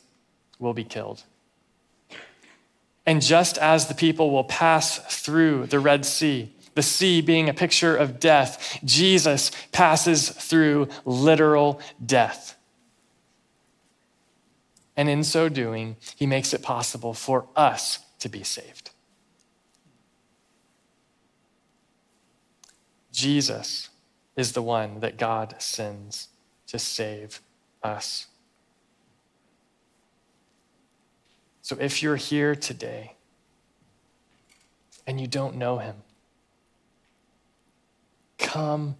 will 0.57 0.73
be 0.73 0.83
killed. 0.83 1.21
And 3.05 3.21
just 3.21 3.59
as 3.59 3.85
the 3.85 3.93
people 3.93 4.31
will 4.31 4.43
pass 4.43 4.97
through 5.23 5.67
the 5.67 5.79
Red 5.79 6.03
Sea, 6.03 6.51
the 6.73 6.81
sea 6.81 7.21
being 7.21 7.47
a 7.47 7.53
picture 7.53 7.95
of 7.95 8.19
death, 8.19 8.79
Jesus 8.83 9.51
passes 9.71 10.29
through 10.29 10.87
literal 11.05 11.79
death. 12.03 12.57
And 14.97 15.09
in 15.09 15.23
so 15.23 15.47
doing, 15.47 15.95
he 16.15 16.25
makes 16.25 16.55
it 16.55 16.63
possible 16.63 17.13
for 17.13 17.45
us 17.55 17.99
to 18.17 18.29
be 18.29 18.41
saved. 18.41 18.89
Jesus 23.11 23.90
is 24.35 24.53
the 24.53 24.61
one 24.61 24.99
that 25.01 25.17
God 25.17 25.55
sends 25.59 26.29
to 26.67 26.79
save 26.79 27.41
us. 27.83 28.27
So 31.61 31.77
if 31.79 32.01
you're 32.01 32.15
here 32.15 32.55
today 32.55 33.13
and 35.05 35.19
you 35.19 35.27
don't 35.27 35.55
know 35.55 35.77
him, 35.77 35.97
come 38.37 38.95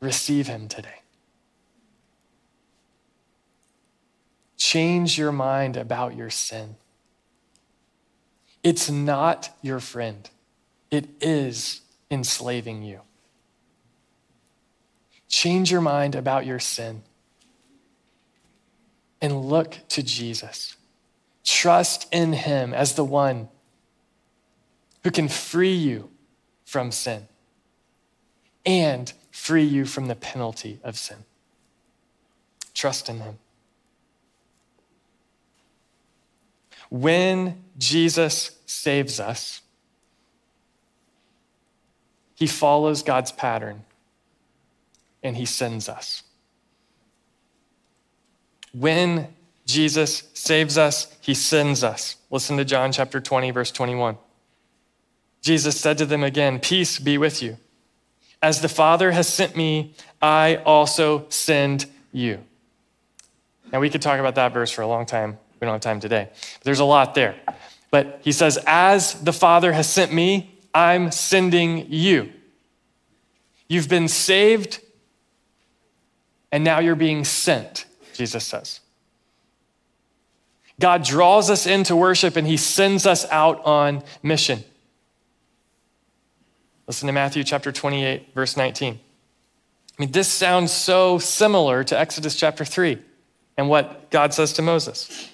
receive 0.00 0.46
him 0.48 0.68
today. 0.68 1.02
Change 4.56 5.18
your 5.18 5.32
mind 5.32 5.76
about 5.76 6.16
your 6.16 6.30
sin. 6.30 6.76
It's 8.62 8.90
not 8.90 9.50
your 9.60 9.80
friend, 9.80 10.28
it 10.90 11.08
is 11.20 11.80
enslaving 12.10 12.82
you. 12.82 13.00
Change 15.32 15.72
your 15.72 15.80
mind 15.80 16.14
about 16.14 16.44
your 16.44 16.58
sin 16.58 17.02
and 19.22 19.40
look 19.40 19.78
to 19.88 20.02
Jesus. 20.02 20.76
Trust 21.42 22.06
in 22.12 22.34
him 22.34 22.74
as 22.74 22.96
the 22.96 23.04
one 23.04 23.48
who 25.02 25.10
can 25.10 25.28
free 25.28 25.72
you 25.72 26.10
from 26.66 26.92
sin 26.92 27.26
and 28.66 29.10
free 29.30 29.64
you 29.64 29.86
from 29.86 30.06
the 30.06 30.14
penalty 30.14 30.78
of 30.84 30.98
sin. 30.98 31.24
Trust 32.74 33.08
in 33.08 33.20
him. 33.20 33.38
When 36.90 37.64
Jesus 37.78 38.58
saves 38.66 39.18
us, 39.18 39.62
he 42.34 42.46
follows 42.46 43.02
God's 43.02 43.32
pattern 43.32 43.84
and 45.22 45.36
he 45.36 45.46
sends 45.46 45.88
us. 45.88 46.22
When 48.72 49.28
Jesus 49.66 50.28
saves 50.34 50.76
us, 50.78 51.14
he 51.20 51.34
sends 51.34 51.84
us. 51.84 52.16
Listen 52.30 52.56
to 52.56 52.64
John 52.64 52.92
chapter 52.92 53.20
20, 53.20 53.50
verse 53.50 53.70
21. 53.70 54.16
Jesus 55.40 55.78
said 55.78 55.98
to 55.98 56.06
them 56.06 56.22
again, 56.24 56.58
Peace 56.60 56.98
be 56.98 57.18
with 57.18 57.42
you. 57.42 57.58
As 58.40 58.60
the 58.60 58.68
Father 58.68 59.12
has 59.12 59.28
sent 59.28 59.56
me, 59.56 59.94
I 60.20 60.56
also 60.56 61.26
send 61.28 61.86
you. 62.12 62.40
Now, 63.72 63.80
we 63.80 63.88
could 63.88 64.02
talk 64.02 64.18
about 64.18 64.34
that 64.34 64.52
verse 64.52 64.70
for 64.70 64.82
a 64.82 64.86
long 64.86 65.06
time. 65.06 65.38
We 65.60 65.66
don't 65.66 65.74
have 65.74 65.80
time 65.80 66.00
today. 66.00 66.28
There's 66.62 66.80
a 66.80 66.84
lot 66.84 67.14
there. 67.14 67.36
But 67.90 68.20
he 68.22 68.32
says, 68.32 68.58
As 68.66 69.14
the 69.14 69.32
Father 69.32 69.72
has 69.72 69.88
sent 69.88 70.12
me, 70.12 70.58
I'm 70.74 71.10
sending 71.12 71.90
you. 71.90 72.32
You've 73.68 73.88
been 73.88 74.08
saved, 74.08 74.80
and 76.52 76.62
now 76.62 76.78
you're 76.78 76.94
being 76.94 77.24
sent, 77.24 77.86
Jesus 78.12 78.44
says. 78.44 78.80
God 80.78 81.02
draws 81.02 81.50
us 81.50 81.66
into 81.66 81.96
worship 81.96 82.36
and 82.36 82.46
he 82.46 82.58
sends 82.58 83.06
us 83.06 83.28
out 83.30 83.64
on 83.64 84.02
mission. 84.22 84.62
Listen 86.86 87.06
to 87.06 87.12
Matthew 87.12 87.42
chapter 87.42 87.72
28, 87.72 88.34
verse 88.34 88.56
19. 88.56 88.98
I 89.98 90.02
mean, 90.02 90.12
this 90.12 90.28
sounds 90.28 90.72
so 90.72 91.18
similar 91.18 91.84
to 91.84 91.98
Exodus 91.98 92.36
chapter 92.36 92.64
3 92.64 92.98
and 93.56 93.68
what 93.68 94.10
God 94.10 94.34
says 94.34 94.52
to 94.54 94.62
Moses. 94.62 95.28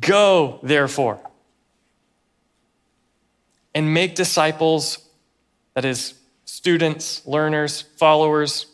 Go, 0.00 0.60
therefore, 0.62 1.20
and 3.74 3.92
make 3.92 4.14
disciples, 4.14 4.98
that 5.74 5.84
is, 5.84 6.14
students, 6.44 7.26
learners, 7.26 7.80
followers 7.80 8.66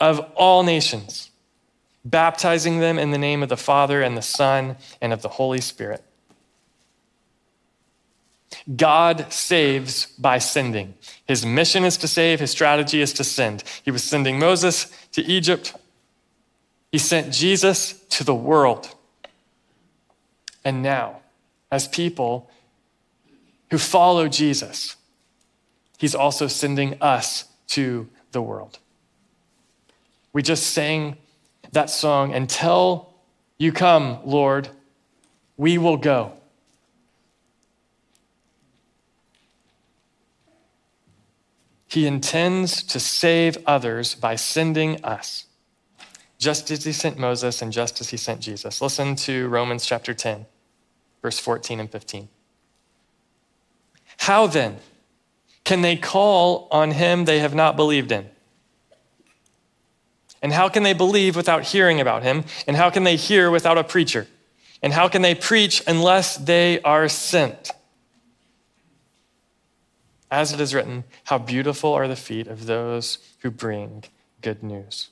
of 0.00 0.20
all 0.34 0.62
nations, 0.62 1.30
baptizing 2.04 2.80
them 2.80 2.98
in 2.98 3.10
the 3.10 3.18
name 3.18 3.42
of 3.42 3.48
the 3.48 3.56
Father 3.56 4.02
and 4.02 4.16
the 4.16 4.22
Son 4.22 4.76
and 5.00 5.12
of 5.12 5.22
the 5.22 5.28
Holy 5.28 5.60
Spirit. 5.60 6.02
God 8.74 9.32
saves 9.32 10.06
by 10.18 10.38
sending. 10.38 10.94
His 11.26 11.46
mission 11.46 11.84
is 11.84 11.96
to 11.98 12.08
save, 12.08 12.40
his 12.40 12.50
strategy 12.50 13.00
is 13.00 13.12
to 13.14 13.24
send. 13.24 13.62
He 13.84 13.90
was 13.90 14.02
sending 14.02 14.38
Moses 14.38 14.86
to 15.12 15.22
Egypt, 15.22 15.74
he 16.90 16.98
sent 16.98 17.32
Jesus 17.32 17.92
to 18.10 18.24
the 18.24 18.34
world. 18.34 18.94
And 20.64 20.82
now, 20.82 21.20
as 21.70 21.86
people 21.86 22.50
who 23.70 23.78
follow 23.78 24.28
Jesus, 24.28 24.96
he's 25.98 26.14
also 26.14 26.46
sending 26.46 27.00
us 27.00 27.44
to 27.68 28.08
the 28.32 28.42
world. 28.42 28.78
We 30.36 30.42
just 30.42 30.74
sang 30.74 31.16
that 31.72 31.88
song, 31.88 32.34
Until 32.34 33.14
you 33.56 33.72
come, 33.72 34.18
Lord, 34.22 34.68
we 35.56 35.78
will 35.78 35.96
go. 35.96 36.34
He 41.86 42.06
intends 42.06 42.82
to 42.82 43.00
save 43.00 43.56
others 43.66 44.14
by 44.14 44.36
sending 44.36 45.02
us, 45.02 45.46
just 46.36 46.70
as 46.70 46.84
he 46.84 46.92
sent 46.92 47.18
Moses 47.18 47.62
and 47.62 47.72
just 47.72 48.02
as 48.02 48.10
he 48.10 48.18
sent 48.18 48.42
Jesus. 48.42 48.82
Listen 48.82 49.16
to 49.16 49.48
Romans 49.48 49.86
chapter 49.86 50.12
10 50.12 50.44
verse 51.22 51.38
14 51.38 51.80
and 51.80 51.90
15. 51.90 52.28
How 54.18 54.46
then 54.46 54.80
can 55.64 55.80
they 55.80 55.96
call 55.96 56.68
on 56.70 56.90
him 56.90 57.24
they 57.24 57.38
have 57.38 57.54
not 57.54 57.74
believed 57.74 58.12
in? 58.12 58.28
And 60.42 60.52
how 60.52 60.68
can 60.68 60.82
they 60.82 60.92
believe 60.92 61.36
without 61.36 61.64
hearing 61.64 62.00
about 62.00 62.22
him? 62.22 62.44
And 62.66 62.76
how 62.76 62.90
can 62.90 63.04
they 63.04 63.16
hear 63.16 63.50
without 63.50 63.78
a 63.78 63.84
preacher? 63.84 64.26
And 64.82 64.92
how 64.92 65.08
can 65.08 65.22
they 65.22 65.34
preach 65.34 65.82
unless 65.86 66.36
they 66.36 66.80
are 66.82 67.08
sent? 67.08 67.70
As 70.30 70.52
it 70.52 70.60
is 70.60 70.74
written, 70.74 71.04
how 71.24 71.38
beautiful 71.38 71.92
are 71.92 72.08
the 72.08 72.16
feet 72.16 72.46
of 72.46 72.66
those 72.66 73.18
who 73.40 73.50
bring 73.50 74.04
good 74.42 74.62
news. 74.62 75.08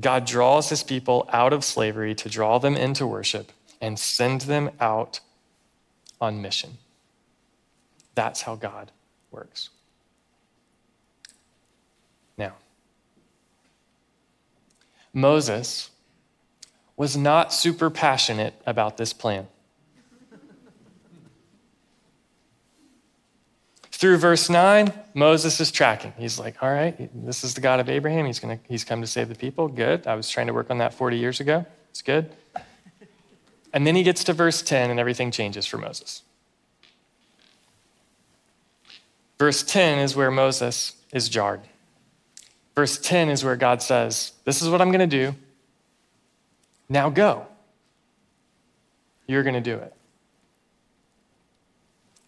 God 0.00 0.24
draws 0.24 0.70
his 0.70 0.82
people 0.82 1.28
out 1.32 1.52
of 1.52 1.64
slavery 1.64 2.14
to 2.14 2.28
draw 2.28 2.58
them 2.58 2.76
into 2.76 3.06
worship 3.06 3.52
and 3.80 3.98
send 3.98 4.42
them 4.42 4.70
out 4.80 5.20
on 6.20 6.40
mission. 6.40 6.78
That's 8.14 8.42
how 8.42 8.54
God 8.54 8.92
works. 9.30 9.70
Moses 15.12 15.90
was 16.96 17.16
not 17.16 17.52
super 17.52 17.90
passionate 17.90 18.54
about 18.66 18.96
this 18.96 19.12
plan. 19.12 19.48
Through 23.90 24.16
verse 24.16 24.48
9, 24.48 24.92
Moses 25.12 25.60
is 25.60 25.70
tracking. 25.70 26.14
He's 26.16 26.38
like, 26.38 26.62
All 26.62 26.72
right, 26.72 27.10
this 27.26 27.44
is 27.44 27.52
the 27.52 27.60
God 27.60 27.80
of 27.80 27.88
Abraham. 27.90 28.24
He's, 28.24 28.38
gonna, 28.38 28.58
he's 28.66 28.82
come 28.82 29.02
to 29.02 29.06
save 29.06 29.28
the 29.28 29.34
people. 29.34 29.68
Good. 29.68 30.06
I 30.06 30.14
was 30.14 30.30
trying 30.30 30.46
to 30.46 30.54
work 30.54 30.70
on 30.70 30.78
that 30.78 30.94
40 30.94 31.18
years 31.18 31.40
ago. 31.40 31.66
It's 31.90 32.00
good. 32.00 32.30
And 33.72 33.86
then 33.86 33.94
he 33.94 34.02
gets 34.02 34.24
to 34.24 34.32
verse 34.32 34.62
10, 34.62 34.90
and 34.90 34.98
everything 34.98 35.30
changes 35.30 35.66
for 35.66 35.76
Moses. 35.78 36.22
Verse 39.38 39.62
10 39.62 39.98
is 39.98 40.16
where 40.16 40.30
Moses 40.30 40.96
is 41.12 41.28
jarred. 41.28 41.60
Verse 42.74 42.98
10 42.98 43.28
is 43.28 43.44
where 43.44 43.56
God 43.56 43.82
says, 43.82 44.32
This 44.44 44.62
is 44.62 44.68
what 44.68 44.80
I'm 44.80 44.90
going 44.90 45.08
to 45.08 45.16
do. 45.16 45.34
Now 46.88 47.10
go. 47.10 47.46
You're 49.26 49.42
going 49.42 49.54
to 49.54 49.60
do 49.60 49.76
it. 49.76 49.94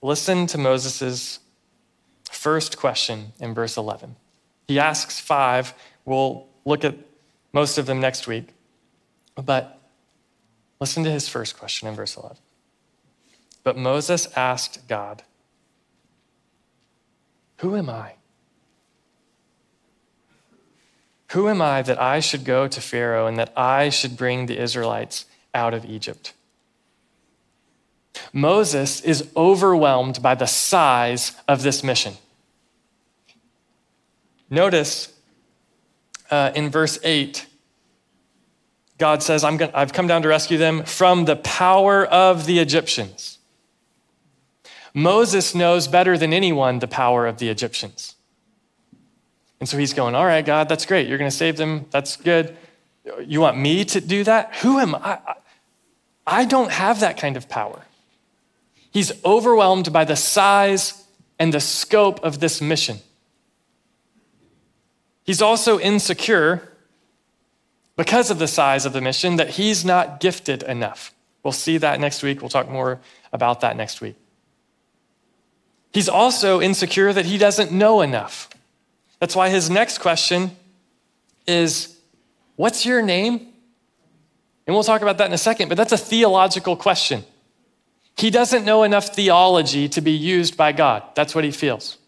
Listen 0.03 0.47
to 0.49 0.59
Moses' 0.59 1.41
first 2.31 2.77
question 2.77 3.33
in 3.41 3.55
verse 3.55 3.77
11. 3.77 4.17
He 4.69 4.79
asks 4.79 5.21
five. 5.21 5.75
We'll 6.05 6.47
look 6.65 6.85
at 6.85 6.97
most 7.53 7.79
of 7.79 7.87
them 7.87 8.01
next 8.01 8.27
week. 8.27 8.49
But 9.35 9.81
listen 10.81 11.05
to 11.05 11.11
his 11.11 11.29
first 11.29 11.59
question 11.59 11.89
in 11.89 11.95
verse 11.95 12.17
11. 12.17 12.37
But 13.65 13.77
Moses 13.77 14.29
asked 14.37 14.87
God, 14.89 15.23
Who 17.59 17.77
am 17.77 17.89
I? 17.89 18.15
Who 21.33 21.49
am 21.49 21.63
I 21.63 21.81
that 21.83 22.01
I 22.01 22.21
should 22.21 22.45
go 22.45 22.69
to 22.69 22.81
Pharaoh 22.81 23.27
and 23.27 23.39
that 23.39 23.53
I 23.57 23.89
should 23.89 24.19
bring 24.19 24.47
the 24.47 24.61
Israelites 24.61 25.25
out 25.55 25.73
of 25.73 25.87
Egypt? 25.87 26.35
Moses 28.35 29.01
is 29.01 29.31
overwhelmed 29.35 30.21
by 30.21 30.35
the 30.35 30.47
size 30.47 31.33
of 31.49 31.63
this 31.63 31.83
mission. 31.83 32.15
Notice 34.51 35.11
uh, 36.31 36.53
in 36.55 36.69
verse 36.69 36.99
8, 37.03 37.47
God 38.99 39.23
says, 39.23 39.43
I'm 39.43 39.57
gonna, 39.57 39.73
I've 39.75 39.95
come 39.95 40.07
down 40.07 40.21
to 40.23 40.29
rescue 40.29 40.59
them 40.59 40.85
from 40.85 41.25
the 41.25 41.37
power 41.37 42.05
of 42.05 42.45
the 42.45 42.59
Egyptians. 42.59 43.39
Moses 44.93 45.55
knows 45.55 45.89
better 45.89 46.19
than 46.19 46.35
anyone 46.35 46.81
the 46.81 46.87
power 46.87 47.27
of 47.27 47.39
the 47.39 47.49
Egyptians. 47.49 48.17
And 49.63 49.69
so 49.69 49.79
he's 49.79 49.93
going, 49.93 50.17
All 50.17 50.27
right, 50.27 50.45
God, 50.45 50.69
that's 50.69 50.85
great. 50.87 51.07
You're 51.07 51.19
going 51.19 51.31
to 51.31 51.37
save 51.37 51.57
them. 51.57 51.87
That's 51.93 52.17
good. 52.17 52.57
You 53.25 53.41
want 53.41 53.57
me 53.57 53.85
to 53.85 54.01
do 54.01 54.25
that? 54.25 54.57
Who 54.57 54.81
am 54.81 54.97
I? 54.97 55.21
I 56.27 56.47
don't 56.47 56.73
have 56.73 56.99
that 56.99 57.17
kind 57.17 57.37
of 57.37 57.49
power. 57.49 57.83
He's 58.91 59.13
overwhelmed 59.25 59.93
by 59.93 60.05
the 60.05 60.17
size 60.17 61.05
and 61.39 61.55
the 61.55 61.61
scope 61.61 62.19
of 62.25 62.41
this 62.41 62.61
mission. 62.61 62.99
He's 65.23 65.41
also 65.41 65.79
insecure 65.79 66.69
because 67.95 68.33
of 68.33 68.41
the 68.41 68.49
size 68.49 68.85
of 68.85 68.93
the 68.93 69.01
mission 69.01 69.37
that 69.37 69.51
he's 69.51 69.85
not 69.85 70.19
gifted 70.19 70.65
enough. 70.65 71.15
We'll 71.45 71.53
see 71.53 71.79
that 71.79 72.01
next 72.01 72.25
week. 72.25 72.41
We'll 72.41 72.49
talk 72.49 72.69
more 72.69 72.99
about 73.33 73.61
that 73.61 73.77
next 73.77 74.01
week. 74.01 74.17
He's 75.93 76.09
also 76.09 76.61
insecure 76.61 77.13
that 77.13 77.27
he 77.27 77.39
doesn't 77.39 77.71
know 77.71 78.01
enough. 78.01 78.49
That's 79.23 79.37
why 79.37 79.51
his 79.51 79.71
next 79.71 79.99
question 79.99 80.51
is 81.47 81.97
What's 82.57 82.85
your 82.85 83.03
name? 83.03 83.53
And 84.67 84.75
we'll 84.75 84.83
talk 84.83 85.01
about 85.01 85.19
that 85.19 85.27
in 85.27 85.33
a 85.33 85.39
second, 85.39 85.69
but 85.69 85.77
that's 85.77 85.93
a 85.93 85.97
theological 85.97 86.75
question. 86.75 87.23
He 88.17 88.31
doesn't 88.31 88.65
know 88.65 88.83
enough 88.83 89.15
theology 89.15 89.89
to 89.91 90.01
be 90.01 90.11
used 90.11 90.57
by 90.57 90.73
God. 90.73 91.05
That's 91.15 91.37
what 91.37 91.45
he 91.45 91.53
feels. 91.53 91.99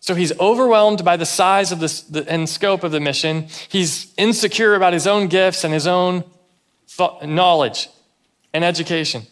So 0.00 0.14
he's 0.14 0.38
overwhelmed 0.38 1.06
by 1.06 1.16
the 1.16 1.26
size 1.26 1.72
of 1.72 1.80
the, 1.80 2.26
and 2.28 2.46
scope 2.46 2.84
of 2.84 2.92
the 2.92 3.00
mission. 3.00 3.48
He's 3.70 4.12
insecure 4.18 4.74
about 4.74 4.92
his 4.92 5.06
own 5.06 5.28
gifts 5.28 5.64
and 5.64 5.72
his 5.72 5.86
own 5.86 6.22
knowledge 7.22 7.88
and 8.52 8.62
education. 8.62 9.22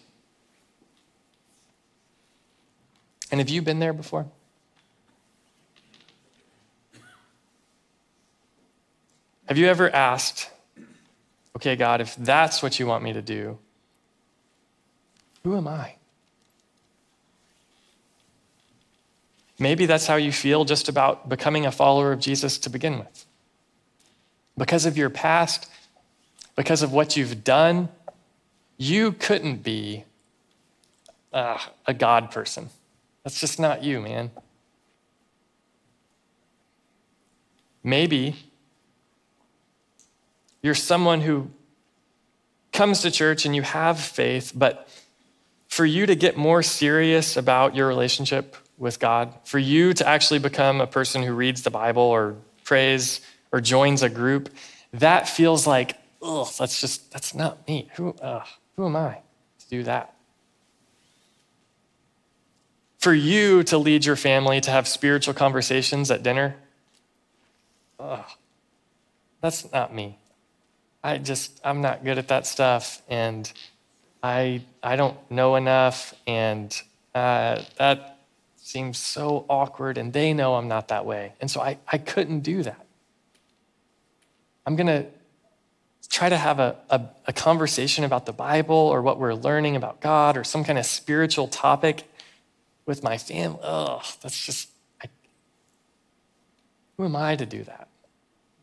And 3.31 3.41
have 3.41 3.51
you 3.51 3.61
been 3.61 3.79
there 3.79 3.93
before? 3.93 4.27
Have 9.47 9.59
you 9.59 9.67
ever 9.67 9.91
asked, 9.91 10.51
okay, 11.57 11.77
God, 11.77 12.01
if 12.01 12.15
that's 12.17 12.63
what 12.63 12.79
you 12.79 12.87
want 12.87 13.03
me 13.03 13.13
to 13.13 13.23
do, 13.23 13.59
who 15.45 15.57
am 15.57 15.67
I? 15.67 15.97
Maybe 19.59 19.87
that's 19.87 20.07
how 20.07 20.17
you 20.17 20.33
feel 20.33 20.65
just 20.65 20.89
about 20.89 21.29
becoming 21.29 21.67
a 21.67 21.73
follower 21.73 22.13
of 22.13 22.21
Jesus 22.21 22.59
to 22.59 22.71
begin 22.71 22.99
with. 22.99 23.27
Because 24.57 24.87
of 24.87 24.97
your 24.97 25.11
past, 25.11 25.71
because 26.57 26.83
of 26.83 26.93
what 26.93 27.17
you've 27.17 27.45
done, 27.45 27.89
you 28.77 29.13
couldn't 29.13 29.63
be 29.63 30.05
uh, 31.33 31.59
a 31.87 31.95
God 31.95 32.31
person. 32.31 32.71
That's 33.25 33.41
just 33.41 33.61
not 33.61 33.83
you, 33.83 34.01
man. 34.01 34.31
Maybe 37.85 38.37
you're 40.63 40.75
someone 40.75 41.21
who 41.21 41.51
comes 42.73 43.03
to 43.03 43.11
church 43.11 43.45
and 43.45 43.55
you 43.55 43.63
have 43.63 44.01
faith, 44.01 44.53
but 44.55 44.89
for 45.69 45.85
you 45.85 46.07
to 46.07 46.15
get 46.15 46.37
more 46.37 46.63
serious 46.63 47.37
about 47.37 47.75
your 47.75 47.89
relationship 47.89 48.57
with 48.79 48.99
God, 48.99 49.33
for 49.45 49.59
you 49.59 49.93
to 49.95 50.07
actually 50.07 50.39
become 50.39 50.81
a 50.81 50.87
person 50.87 51.23
who 51.23 51.35
reads 51.35 51.63
the 51.63 51.71
Bible 51.71 52.03
or 52.03 52.37
prays 52.65 53.21
or 53.53 53.61
joins 53.61 54.03
a 54.03 54.09
group, 54.09 54.51
that 54.93 55.29
feels 55.29 55.67
like, 55.67 55.97
ugh, 56.23 56.49
that's 56.59 56.81
just, 56.81 57.13
that's 57.13 57.35
not 57.35 57.67
me. 57.67 57.89
Who, 57.97 58.13
uh, 58.15 58.45
who 58.77 58.87
am 58.87 58.97
I 58.97 59.19
to 59.61 59.69
do 59.69 59.83
that? 59.85 60.15
For 62.99 63.13
you 63.13 63.63
to 63.65 63.79
lead 63.79 64.05
your 64.05 64.17
family 64.17 64.61
to 64.61 64.71
have 64.71 64.87
spiritual 64.87 65.35
conversations 65.35 66.11
at 66.11 66.23
dinner, 66.23 66.57
ugh, 67.99 68.25
that's 69.41 69.71
not 69.73 69.95
me. 69.95 70.19
I 71.05 71.19
just, 71.19 71.61
I'm 71.65 71.81
not 71.81 72.05
good 72.05 72.19
at 72.19 72.29
that 72.29 72.47
stuff. 72.47 73.03
And 73.09 73.51
I, 74.23 74.63
I 74.83 74.97
don't 74.97 75.17
know 75.31 75.57
enough, 75.57 76.15
and 76.27 76.81
uh, 77.15 77.61
that 77.77 78.19
seems 78.57 78.99
so 78.99 79.45
awkward, 79.49 79.99
and 79.99 80.13
they 80.13 80.33
know 80.33 80.55
I'm 80.55 80.69
not 80.69 80.89
that 80.89 81.05
way. 81.05 81.33
And 81.41 81.51
so 81.51 81.61
I, 81.61 81.79
I 81.89 81.99
couldn't 81.99 82.41
do 82.41 82.63
that. 82.63 82.87
I'm 84.65 84.77
going 84.77 84.87
to 84.87 85.07
try 86.09 86.29
to 86.29 86.37
have 86.37 86.61
a, 86.61 86.77
a, 86.89 87.01
a, 87.27 87.33
conversation 87.33 88.05
about 88.05 88.27
the 88.27 88.33
Bible 88.33 88.77
or 88.77 89.03
what 89.03 89.19
we're 89.19 89.35
learning 89.35 89.77
about 89.77 90.01
God 90.01 90.37
or 90.37 90.45
some 90.45 90.63
kind 90.63 90.79
of 90.79 90.87
spiritual 90.87 91.49
topic 91.49 92.05
with 92.87 93.03
my 93.03 93.19
family. 93.19 93.59
Oh, 93.63 94.03
that's 94.21 94.45
just, 94.45 94.69
I, 95.03 95.09
who 96.97 97.07
am 97.07 97.17
I 97.17 97.35
to 97.35 97.47
do 97.47 97.65
that? 97.65 97.89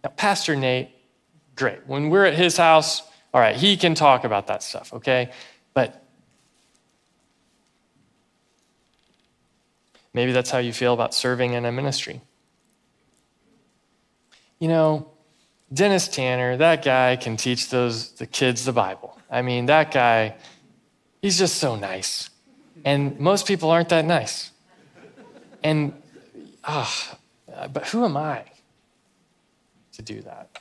Now, 0.03 0.11
Pastor 0.11 0.55
Nate, 0.55 0.91
great. 1.59 1.85
When 1.85 2.09
we're 2.09 2.25
at 2.25 2.33
his 2.33 2.57
house, 2.57 3.03
all 3.33 3.41
right, 3.41 3.55
he 3.55 3.77
can 3.77 3.93
talk 3.93 4.23
about 4.23 4.47
that 4.47 4.63
stuff, 4.63 4.93
okay? 4.93 5.31
But 5.73 6.03
maybe 10.13 10.31
that's 10.31 10.49
how 10.49 10.57
you 10.57 10.73
feel 10.73 10.93
about 10.93 11.13
serving 11.13 11.53
in 11.53 11.65
a 11.65 11.71
ministry. 11.71 12.21
You 14.57 14.69
know, 14.69 15.11
Dennis 15.71 16.07
Tanner, 16.07 16.57
that 16.57 16.83
guy 16.83 17.15
can 17.15 17.37
teach 17.37 17.69
those 17.69 18.11
the 18.13 18.25
kids 18.25 18.65
the 18.65 18.73
Bible. 18.73 19.19
I 19.29 19.43
mean, 19.43 19.67
that 19.67 19.91
guy, 19.91 20.35
he's 21.21 21.37
just 21.37 21.57
so 21.57 21.75
nice. 21.75 22.29
And 22.83 23.19
most 23.19 23.45
people 23.45 23.69
aren't 23.69 23.89
that 23.89 24.05
nice. 24.05 24.51
And 25.63 25.93
ah, 26.63 27.17
oh, 27.55 27.67
but 27.67 27.87
who 27.87 28.05
am 28.05 28.17
I 28.17 28.43
to 29.93 30.01
do 30.01 30.21
that? 30.21 30.58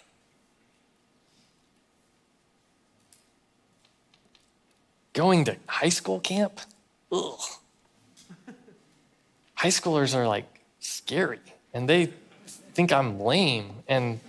Going 5.18 5.44
to 5.44 5.57
high 5.66 5.88
school 5.88 6.20
camp? 6.20 6.61
Ugh. 7.11 7.40
high 9.54 9.68
schoolers 9.78 10.14
are 10.14 10.28
like 10.28 10.46
scary 10.78 11.40
and 11.74 11.88
they 11.88 12.07
think 12.74 12.92
I'm 12.92 13.18
lame 13.18 13.83
and 13.88 14.20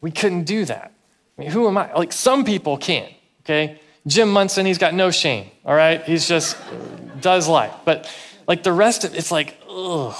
we 0.00 0.10
couldn't 0.10 0.42
do 0.42 0.64
that. 0.64 0.92
I 1.38 1.40
mean, 1.40 1.50
who 1.52 1.68
am 1.68 1.78
I? 1.78 1.92
Like 1.92 2.12
some 2.12 2.44
people 2.44 2.76
can, 2.78 3.08
okay? 3.42 3.80
Jim 4.08 4.28
Munson, 4.32 4.66
he's 4.66 4.78
got 4.78 4.92
no 4.92 5.12
shame, 5.12 5.48
all 5.64 5.76
right? 5.76 6.02
He's 6.02 6.26
just 6.26 6.56
does 7.20 7.46
life. 7.46 7.72
But 7.84 8.12
like 8.48 8.64
the 8.64 8.72
rest 8.72 9.04
of 9.04 9.14
it's 9.14 9.30
like, 9.30 9.56
ugh. 9.70 10.16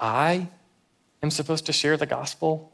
I 0.00 0.48
am 1.22 1.30
supposed 1.30 1.66
to 1.66 1.72
share 1.72 1.96
the 1.96 2.06
gospel 2.06 2.72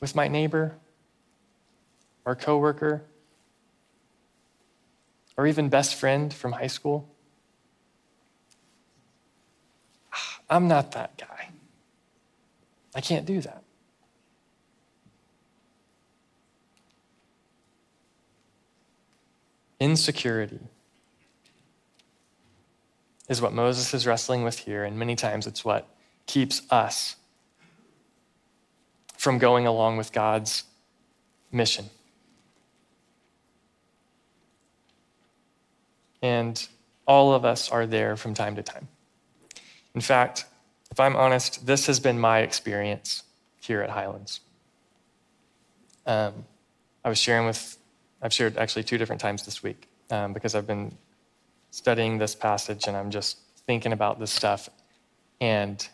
with 0.00 0.14
my 0.14 0.28
neighbor 0.28 0.74
or 2.24 2.34
coworker 2.34 3.02
or 5.36 5.46
even 5.46 5.68
best 5.68 5.94
friend 5.94 6.32
from 6.32 6.52
high 6.52 6.66
school? 6.66 7.08
I'm 10.48 10.68
not 10.68 10.92
that 10.92 11.16
guy. 11.16 11.48
I 12.94 13.00
can't 13.00 13.24
do 13.24 13.40
that. 13.40 13.62
Insecurity 19.80 20.60
is 23.28 23.40
what 23.40 23.52
Moses 23.52 23.94
is 23.94 24.06
wrestling 24.06 24.42
with 24.42 24.58
here, 24.58 24.84
and 24.84 24.98
many 24.98 25.16
times 25.16 25.46
it's 25.46 25.64
what 25.64 25.88
keeps 26.26 26.62
us 26.70 27.16
from 29.16 29.38
going 29.38 29.66
along 29.66 29.96
with 29.96 30.12
God's 30.12 30.64
mission. 31.52 31.86
And 36.20 36.66
all 37.06 37.32
of 37.32 37.44
us 37.44 37.70
are 37.70 37.86
there 37.86 38.16
from 38.16 38.34
time 38.34 38.56
to 38.56 38.62
time. 38.62 38.88
In 39.94 40.00
fact, 40.00 40.46
if 40.90 41.00
I'm 41.00 41.16
honest, 41.16 41.66
this 41.66 41.86
has 41.86 42.00
been 42.00 42.18
my 42.18 42.40
experience 42.40 43.24
here 43.60 43.80
at 43.82 43.90
Highlands. 43.90 44.40
Um, 46.06 46.44
I 47.04 47.08
was 47.08 47.18
sharing 47.18 47.46
with, 47.46 47.78
I've 48.20 48.32
shared 48.32 48.56
actually 48.56 48.84
two 48.84 48.98
different 48.98 49.20
times 49.20 49.44
this 49.44 49.62
week 49.62 49.88
um, 50.10 50.32
because 50.32 50.54
I've 50.54 50.66
been 50.66 50.96
studying 51.72 52.18
this 52.18 52.34
passage 52.34 52.86
and 52.86 52.96
I'm 52.96 53.10
just 53.10 53.38
thinking 53.66 53.92
about 53.92 54.20
this 54.20 54.30
stuff. 54.30 54.68
And 55.40 55.86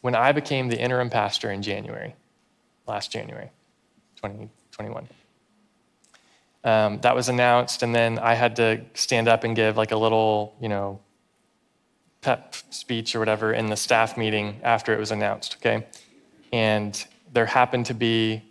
when 0.00 0.14
I 0.16 0.32
became 0.32 0.68
the 0.68 0.80
interim 0.80 1.10
pastor 1.10 1.52
in 1.52 1.62
January, 1.62 2.16
last 2.86 3.12
January, 3.12 3.50
2021, 4.16 5.08
um, 6.64 7.00
that 7.02 7.14
was 7.14 7.28
announced, 7.28 7.82
and 7.82 7.94
then 7.94 8.18
I 8.18 8.34
had 8.34 8.56
to 8.56 8.80
stand 8.94 9.28
up 9.28 9.44
and 9.44 9.54
give 9.54 9.76
like 9.76 9.92
a 9.92 9.96
little, 9.96 10.56
you 10.60 10.68
know, 10.68 11.00
pep 12.22 12.54
speech 12.70 13.14
or 13.14 13.18
whatever 13.18 13.52
in 13.52 13.68
the 13.68 13.76
staff 13.76 14.16
meeting 14.16 14.60
after 14.62 14.94
it 14.94 14.98
was 14.98 15.10
announced, 15.10 15.56
okay? 15.56 15.86
And 16.52 17.06
there 17.32 17.46
happened 17.46 17.86
to 17.86 17.94
be 17.94 18.42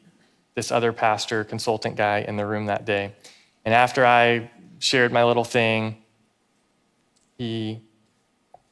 this 0.54 0.72
other 0.72 0.94
pastor, 0.94 1.44
consultant 1.44 1.96
guy 1.96 2.20
in 2.20 2.36
the 2.36 2.46
room 2.46 2.68
that 2.68 2.86
day. 2.86 3.16
And 3.66 3.74
after 3.74 4.06
I 4.06 4.52
shared 4.80 5.12
my 5.12 5.24
little 5.24 5.44
thing, 5.44 5.98
he 7.40 7.82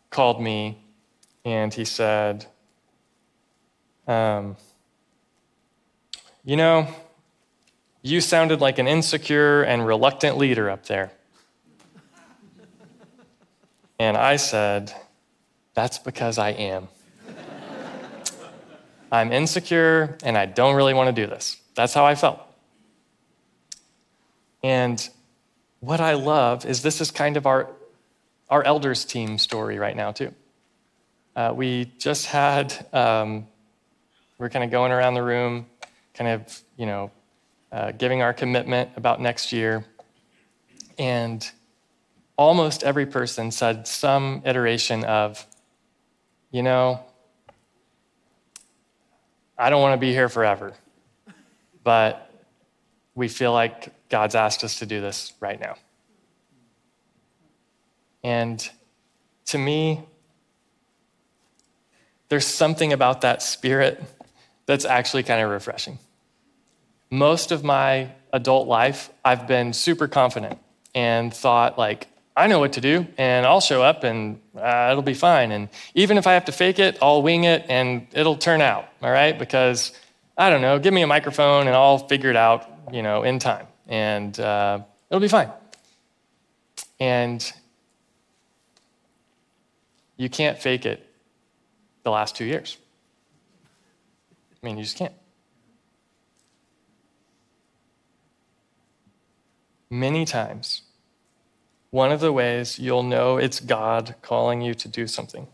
called 0.10 0.41
me 0.41 0.77
and 1.45 1.73
he 1.73 1.86
said, 1.86 2.45
um, 4.06 4.58
You 6.43 6.58
know, 6.58 6.88
you 8.01 8.19
sounded 8.19 8.60
like 8.60 8.77
an 8.77 8.88
insecure 8.88 9.63
and 9.63 9.88
reluctant 9.88 10.38
leader 10.38 10.69
up 10.69 10.86
there. 10.86 11.12
And 13.99 14.17
I 14.17 14.36
said, 14.36 14.93
That's 15.73 15.97
because 15.97 16.38
I 16.38 16.49
am. 16.49 16.89
I'm 19.10 19.32
insecure 19.32 20.17
and 20.23 20.38
I 20.38 20.45
don't 20.45 20.75
really 20.75 20.93
want 20.93 21.15
to 21.15 21.21
do 21.21 21.25
this. 21.25 21.56
That's 21.73 21.93
how 21.93 22.06
I 22.06 22.15
felt. 22.15 22.41
And 24.62 25.08
what 25.80 26.01
I 26.01 26.15
love 26.15 26.65
is 26.65 26.82
this 26.82 26.99
is 26.99 27.12
kind 27.12 27.38
of 27.38 27.45
our, 27.45 27.69
our 28.49 28.63
elders 28.63 29.05
team 29.05 29.38
story 29.38 29.77
right 29.77 29.95
now, 29.95 30.12
too. 30.12 30.33
Uh, 31.36 31.53
we 31.55 31.91
just 31.97 32.25
had, 32.25 32.73
um, 32.93 33.47
we're 34.38 34.49
kind 34.49 34.65
of 34.65 34.71
going 34.71 34.91
around 34.91 35.13
the 35.13 35.23
room, 35.23 35.67
kind 36.13 36.31
of, 36.31 36.62
you 36.77 36.86
know, 36.86 37.12
uh, 37.71 37.91
giving 37.91 38.21
our 38.21 38.33
commitment 38.33 38.89
about 38.95 39.21
next 39.21 39.51
year. 39.51 39.86
And 40.97 41.47
almost 42.38 42.83
every 42.83 43.05
person 43.05 43.51
said 43.51 43.88
some 43.88 44.41
iteration 44.45 45.03
of, 45.03 45.45
you 46.51 46.63
know, 46.63 47.03
I 49.57 49.69
don't 49.69 49.81
want 49.81 49.93
to 49.93 49.97
be 49.97 50.13
here 50.13 50.29
forever, 50.29 50.73
but 51.83 52.31
we 53.15 53.27
feel 53.27 53.51
like 53.53 53.91
God's 54.10 54.36
asked 54.36 54.63
us 54.63 54.79
to 54.79 54.86
do 54.86 55.01
this 55.01 55.33
right 55.39 55.60
now. 55.60 55.75
And 58.23 58.69
to 59.47 59.58
me, 59.58 60.01
there's 62.30 62.45
something 62.45 62.91
about 62.93 63.21
that 63.21 63.41
spirit 63.41 64.03
that's 64.65 64.86
actually 64.86 65.23
kind 65.23 65.41
of 65.41 65.49
refreshing. 65.49 65.99
Most 67.10 67.51
of 67.51 67.63
my 67.63 68.12
adult 68.34 68.67
life, 68.67 69.10
I've 69.23 69.47
been 69.47 69.71
super 69.71 70.08
confident 70.08 70.60
and 70.93 71.34
thought, 71.34 71.77
like, 71.77 72.08
I 72.36 72.47
know 72.47 72.60
what 72.60 72.73
to 72.73 72.82
do, 72.82 73.08
and 73.17 73.45
I'll 73.45 73.62
show 73.62 73.82
up, 73.82 74.03
and 74.03 74.39
uh, 74.56 74.89
it'll 74.91 75.01
be 75.01 75.15
fine. 75.15 75.51
And 75.51 75.69
even 75.95 76.17
if 76.17 76.27
I 76.27 76.34
have 76.34 76.45
to 76.45 76.51
fake 76.51 76.77
it, 76.77 76.97
I'll 77.01 77.23
wing 77.23 77.45
it, 77.45 77.65
and 77.69 78.06
it'll 78.13 78.36
turn 78.36 78.62
out, 78.62 78.88
all 79.01 79.10
right? 79.10 79.38
Because 79.39 79.91
I 80.38 80.51
don't 80.51 80.62
know, 80.62 80.77
give 80.77 80.93
me 80.93 81.01
a 81.01 81.08
microphone, 81.08 81.67
and 81.67 81.75
I'll 81.75 81.97
figure 81.97 82.30
it 82.30 82.36
out, 82.36 82.69
you 82.91 83.01
know, 83.01 83.23
in 83.23 83.39
time, 83.39 83.65
and 83.88 84.39
uh, 84.39 84.80
it'll 85.10 85.21
be 85.21 85.27
fine. 85.27 85.49
And 86.99 87.51
you 90.17 90.30
can't 90.30 90.58
fake 90.58 90.86
it 90.86 91.08
the 92.03 92.12
last 92.12 92.36
two 92.36 92.45
years. 92.45 92.77
I 94.51 94.65
mean, 94.65 94.77
you 94.77 94.84
just 94.84 94.97
can't. 94.97 95.13
Many 99.89 100.25
times, 100.25 100.82
one 101.91 102.12
of 102.12 102.19
the 102.19 102.34
ways 102.34 102.77
you'll 102.77 103.03
know 103.03 103.38
it's 103.38 103.60
God 103.60 104.15
calling 104.21 104.62
you 104.62 104.73
to 104.73 104.88
do 104.88 105.08
something 105.08 105.47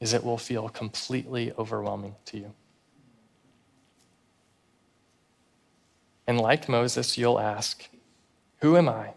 is 0.00 0.12
it 0.12 0.24
will 0.24 0.38
feel 0.38 0.68
completely 0.68 1.52
overwhelming 1.58 2.16
to 2.24 2.38
you. 2.38 2.52
And 6.26 6.40
like 6.40 6.68
Moses, 6.68 7.18
you'll 7.18 7.38
ask, 7.38 7.88
Who 8.62 8.76
am 8.76 8.88
I 8.88 9.14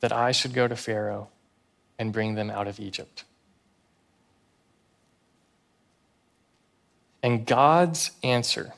that 0.00 0.12
I 0.12 0.32
should 0.32 0.54
go 0.54 0.68
to 0.68 0.76
Pharaoh 0.76 1.28
and 2.00 2.14
bring 2.14 2.34
them 2.34 2.50
out 2.50 2.66
of 2.66 2.80
Egypt? 2.80 3.24
And 7.22 7.46
God's 7.46 8.12
answer 8.24 8.72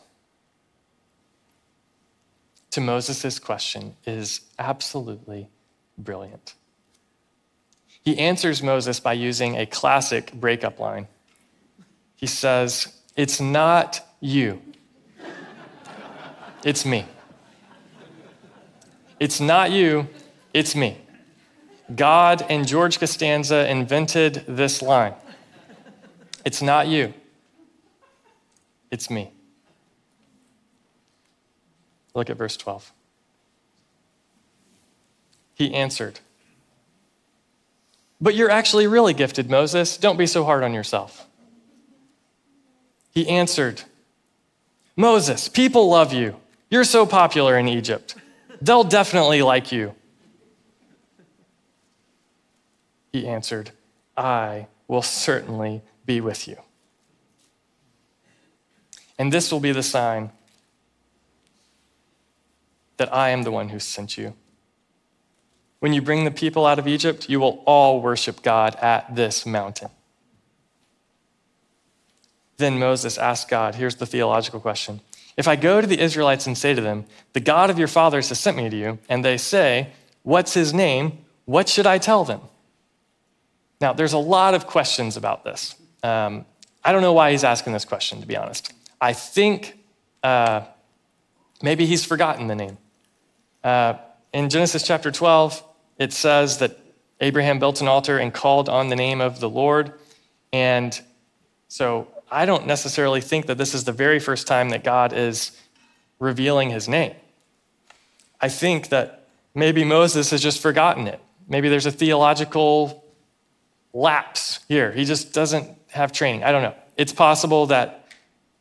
to 2.72 2.80
Moses' 2.80 3.38
question 3.38 3.94
is 4.04 4.40
absolutely 4.58 5.48
brilliant. 5.96 6.54
He 8.04 8.18
answers 8.18 8.60
Moses 8.60 8.98
by 8.98 9.12
using 9.12 9.56
a 9.56 9.66
classic 9.66 10.32
breakup 10.32 10.80
line. 10.80 11.06
He 12.16 12.26
says, 12.26 12.92
It's 13.16 13.40
not 13.40 14.04
you, 14.20 14.60
it's 16.64 16.84
me. 16.84 17.06
It's 19.20 19.38
not 19.38 19.70
you, 19.70 20.08
it's 20.52 20.74
me. 20.74 21.01
God 21.96 22.44
and 22.48 22.66
George 22.66 22.98
Costanza 22.98 23.68
invented 23.70 24.44
this 24.46 24.82
line. 24.82 25.14
It's 26.44 26.62
not 26.62 26.88
you, 26.88 27.14
it's 28.90 29.10
me. 29.10 29.30
Look 32.14 32.28
at 32.28 32.36
verse 32.36 32.56
12. 32.56 32.92
He 35.54 35.72
answered, 35.74 36.20
But 38.20 38.34
you're 38.34 38.50
actually 38.50 38.86
really 38.86 39.14
gifted, 39.14 39.48
Moses. 39.48 39.96
Don't 39.96 40.16
be 40.16 40.26
so 40.26 40.44
hard 40.44 40.62
on 40.62 40.74
yourself. 40.74 41.26
He 43.10 43.28
answered, 43.28 43.82
Moses, 44.96 45.48
people 45.48 45.88
love 45.88 46.12
you. 46.12 46.36
You're 46.70 46.84
so 46.84 47.06
popular 47.06 47.58
in 47.58 47.68
Egypt. 47.68 48.14
They'll 48.60 48.84
definitely 48.84 49.42
like 49.42 49.72
you. 49.72 49.94
He 53.12 53.26
answered, 53.26 53.70
I 54.16 54.66
will 54.88 55.02
certainly 55.02 55.82
be 56.06 56.20
with 56.20 56.48
you. 56.48 56.56
And 59.18 59.32
this 59.32 59.52
will 59.52 59.60
be 59.60 59.72
the 59.72 59.82
sign 59.82 60.30
that 62.96 63.14
I 63.14 63.30
am 63.30 63.42
the 63.42 63.50
one 63.50 63.68
who 63.68 63.78
sent 63.78 64.16
you. 64.16 64.34
When 65.80 65.92
you 65.92 66.00
bring 66.00 66.24
the 66.24 66.30
people 66.30 66.66
out 66.66 66.78
of 66.78 66.86
Egypt, 66.86 67.28
you 67.28 67.40
will 67.40 67.62
all 67.66 68.00
worship 68.00 68.42
God 68.42 68.76
at 68.76 69.14
this 69.14 69.44
mountain. 69.44 69.90
Then 72.56 72.78
Moses 72.78 73.18
asked 73.18 73.48
God, 73.48 73.74
here's 73.74 73.96
the 73.96 74.06
theological 74.06 74.60
question. 74.60 75.00
If 75.36 75.48
I 75.48 75.56
go 75.56 75.80
to 75.80 75.86
the 75.86 75.98
Israelites 75.98 76.46
and 76.46 76.56
say 76.56 76.74
to 76.74 76.80
them, 76.80 77.06
The 77.32 77.40
God 77.40 77.70
of 77.70 77.78
your 77.78 77.88
fathers 77.88 78.28
has 78.28 78.38
sent 78.38 78.56
me 78.56 78.68
to 78.68 78.76
you, 78.76 78.98
and 79.08 79.24
they 79.24 79.36
say, 79.38 79.88
What's 80.22 80.54
his 80.54 80.72
name? 80.72 81.18
What 81.44 81.68
should 81.68 81.86
I 81.86 81.98
tell 81.98 82.24
them? 82.24 82.40
Now, 83.82 83.92
there's 83.92 84.12
a 84.12 84.18
lot 84.18 84.54
of 84.54 84.68
questions 84.68 85.16
about 85.16 85.42
this. 85.42 85.74
Um, 86.04 86.46
I 86.84 86.92
don't 86.92 87.02
know 87.02 87.12
why 87.12 87.32
he's 87.32 87.42
asking 87.42 87.72
this 87.72 87.84
question, 87.84 88.20
to 88.20 88.26
be 88.26 88.36
honest. 88.36 88.72
I 89.00 89.12
think 89.12 89.76
uh, 90.22 90.62
maybe 91.62 91.84
he's 91.84 92.04
forgotten 92.04 92.46
the 92.46 92.54
name. 92.54 92.78
Uh, 93.64 93.94
in 94.32 94.48
Genesis 94.48 94.84
chapter 94.84 95.10
12, 95.10 95.64
it 95.98 96.12
says 96.12 96.58
that 96.58 96.78
Abraham 97.20 97.58
built 97.58 97.80
an 97.80 97.88
altar 97.88 98.18
and 98.18 98.32
called 98.32 98.68
on 98.68 98.88
the 98.88 98.94
name 98.94 99.20
of 99.20 99.40
the 99.40 99.50
Lord. 99.50 99.94
And 100.52 100.98
so 101.66 102.06
I 102.30 102.46
don't 102.46 102.68
necessarily 102.68 103.20
think 103.20 103.46
that 103.46 103.58
this 103.58 103.74
is 103.74 103.82
the 103.82 103.92
very 103.92 104.20
first 104.20 104.46
time 104.46 104.70
that 104.70 104.84
God 104.84 105.12
is 105.12 105.60
revealing 106.20 106.70
his 106.70 106.88
name. 106.88 107.14
I 108.40 108.48
think 108.48 108.90
that 108.90 109.26
maybe 109.56 109.82
Moses 109.82 110.30
has 110.30 110.40
just 110.40 110.60
forgotten 110.60 111.08
it. 111.08 111.20
Maybe 111.48 111.68
there's 111.68 111.86
a 111.86 111.90
theological 111.90 113.01
lapse 113.92 114.60
here. 114.68 114.92
He 114.92 115.04
just 115.04 115.32
doesn't 115.32 115.68
have 115.90 116.12
training. 116.12 116.44
I 116.44 116.52
don't 116.52 116.62
know. 116.62 116.74
It's 116.96 117.12
possible 117.12 117.66
that 117.66 118.06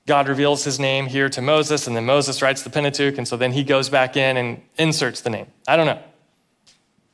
God 0.07 0.27
reveals 0.27 0.63
his 0.63 0.79
name 0.79 1.05
here 1.05 1.29
to 1.29 1.41
Moses, 1.41 1.87
and 1.87 1.95
then 1.95 2.05
Moses 2.05 2.41
writes 2.41 2.63
the 2.63 2.69
Pentateuch, 2.69 3.17
and 3.17 3.27
so 3.27 3.37
then 3.37 3.51
he 3.51 3.63
goes 3.63 3.89
back 3.89 4.17
in 4.17 4.37
and 4.37 4.61
inserts 4.77 5.21
the 5.21 5.29
name. 5.29 5.47
I 5.67 5.75
don't 5.77 5.85
know. 5.85 6.01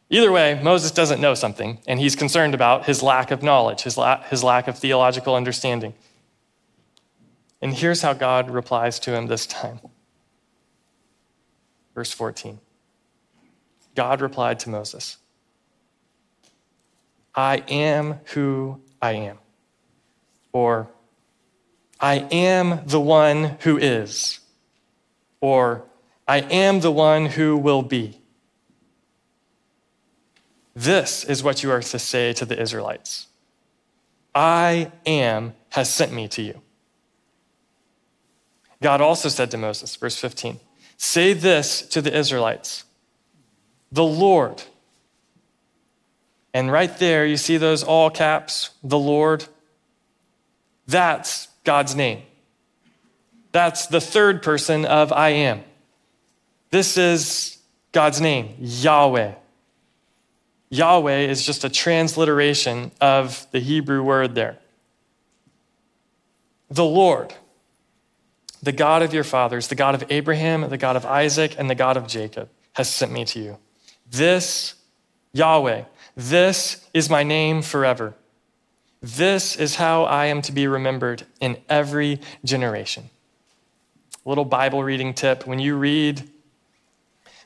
Either 0.09 0.31
way, 0.31 0.59
Moses 0.63 0.91
doesn't 0.91 1.19
know 1.19 1.33
something, 1.33 1.79
and 1.85 1.99
he's 1.99 2.15
concerned 2.15 2.53
about 2.53 2.85
his 2.85 3.03
lack 3.03 3.29
of 3.29 3.43
knowledge, 3.43 3.81
his, 3.81 3.97
la- 3.97 4.23
his 4.23 4.43
lack 4.43 4.67
of 4.67 4.77
theological 4.77 5.35
understanding. 5.35 5.93
And 7.61 7.73
here's 7.73 8.01
how 8.01 8.13
God 8.13 8.49
replies 8.49 8.99
to 9.01 9.13
him 9.13 9.27
this 9.27 9.45
time. 9.45 9.79
Verse 11.93 12.13
14 12.13 12.59
God 13.95 14.21
replied 14.21 14.59
to 14.59 14.69
Moses, 14.69 15.17
I 17.37 17.57
am 17.67 18.19
who 18.33 18.81
I 18.99 19.11
am. 19.13 19.37
Or, 20.51 20.89
I 21.99 22.15
am 22.31 22.81
the 22.87 22.99
one 22.99 23.57
who 23.59 23.77
is. 23.77 24.39
Or, 25.39 25.85
I 26.27 26.39
am 26.39 26.79
the 26.79 26.91
one 26.91 27.27
who 27.27 27.55
will 27.55 27.83
be. 27.83 28.19
This 30.75 31.23
is 31.23 31.43
what 31.43 31.61
you 31.61 31.71
are 31.71 31.81
to 31.81 31.99
say 31.99 32.33
to 32.33 32.45
the 32.45 32.59
Israelites 32.59 33.27
I 34.33 34.91
am 35.05 35.53
has 35.69 35.91
sent 35.91 36.11
me 36.11 36.27
to 36.29 36.41
you. 36.41 36.61
God 38.81 39.01
also 39.01 39.29
said 39.29 39.49
to 39.51 39.57
Moses, 39.57 39.95
verse 39.95 40.17
15, 40.17 40.59
Say 40.97 41.33
this 41.33 41.81
to 41.83 42.01
the 42.01 42.15
Israelites 42.15 42.83
the 43.91 44.03
Lord. 44.03 44.63
And 46.57 46.71
right 46.71 46.97
there, 46.97 47.23
you 47.23 47.37
see 47.37 47.57
those 47.57 47.83
all 47.83 48.09
caps, 48.09 48.71
the 48.83 48.97
Lord. 48.97 49.45
That's 50.87 51.49
God's 51.63 51.93
name. 51.93 52.23
That's 53.51 53.85
the 53.85 54.01
third 54.01 54.41
person 54.41 54.83
of 54.83 55.13
I 55.13 55.29
am. 55.29 55.63
This 56.71 56.97
is 56.97 57.59
God's 57.91 58.19
name, 58.19 58.55
Yahweh. 58.57 59.35
Yahweh 60.71 61.19
is 61.27 61.45
just 61.45 61.63
a 61.63 61.69
transliteration 61.69 62.89
of 62.99 63.45
the 63.51 63.59
Hebrew 63.59 64.01
word 64.01 64.33
there. 64.33 64.57
The 66.71 66.85
Lord, 66.85 67.35
the 68.63 68.71
God 68.71 69.03
of 69.03 69.13
your 69.13 69.23
fathers, 69.23 69.67
the 69.67 69.75
God 69.75 69.93
of 69.93 70.05
Abraham, 70.09 70.67
the 70.67 70.77
God 70.79 70.95
of 70.95 71.05
Isaac, 71.05 71.53
and 71.59 71.69
the 71.69 71.75
God 71.75 71.97
of 71.97 72.07
Jacob, 72.07 72.49
has 72.73 72.89
sent 72.89 73.11
me 73.11 73.25
to 73.25 73.39
you. 73.39 73.57
This, 74.09 74.73
Yahweh, 75.33 75.83
this 76.17 76.83
is 76.95 77.11
my 77.11 77.21
name 77.21 77.61
forever. 77.61 78.15
This 79.03 79.55
is 79.55 79.75
how 79.75 80.05
I 80.05 80.25
am 80.25 80.41
to 80.41 80.51
be 80.51 80.65
remembered 80.65 81.27
in 81.39 81.57
every 81.69 82.19
generation. 82.43 83.11
Little 84.25 84.43
Bible 84.43 84.83
reading 84.83 85.13
tip 85.13 85.45
when 85.45 85.59
you 85.59 85.77
read 85.77 86.27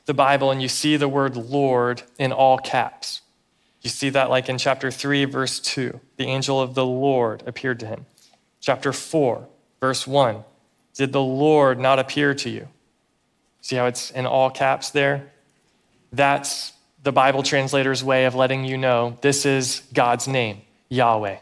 the 0.06 0.14
Bible 0.14 0.50
and 0.50 0.62
you 0.62 0.68
see 0.68 0.96
the 0.96 1.06
word 1.06 1.36
Lord 1.36 2.02
in 2.18 2.32
all 2.32 2.56
caps. 2.56 3.20
You 3.82 3.90
see 3.90 4.08
that 4.08 4.30
like 4.30 4.48
in 4.48 4.56
chapter 4.56 4.90
3, 4.90 5.26
verse 5.26 5.60
2. 5.60 6.00
The 6.16 6.24
angel 6.24 6.58
of 6.58 6.74
the 6.74 6.86
Lord 6.86 7.42
appeared 7.46 7.78
to 7.80 7.86
him. 7.86 8.06
Chapter 8.60 8.94
4, 8.94 9.46
verse 9.80 10.06
1. 10.06 10.44
Did 10.94 11.12
the 11.12 11.20
Lord 11.20 11.78
not 11.78 11.98
appear 11.98 12.34
to 12.36 12.48
you? 12.48 12.68
See 13.60 13.76
how 13.76 13.84
it's 13.84 14.10
in 14.10 14.24
all 14.24 14.48
caps 14.48 14.88
there? 14.88 15.30
That's 16.10 16.72
the 17.02 17.12
Bible 17.12 17.42
translator's 17.42 18.04
way 18.04 18.24
of 18.26 18.34
letting 18.34 18.64
you 18.64 18.78
know 18.78 19.18
this 19.20 19.44
is 19.44 19.82
God's 19.92 20.28
name, 20.28 20.62
Yahweh. 20.88 21.38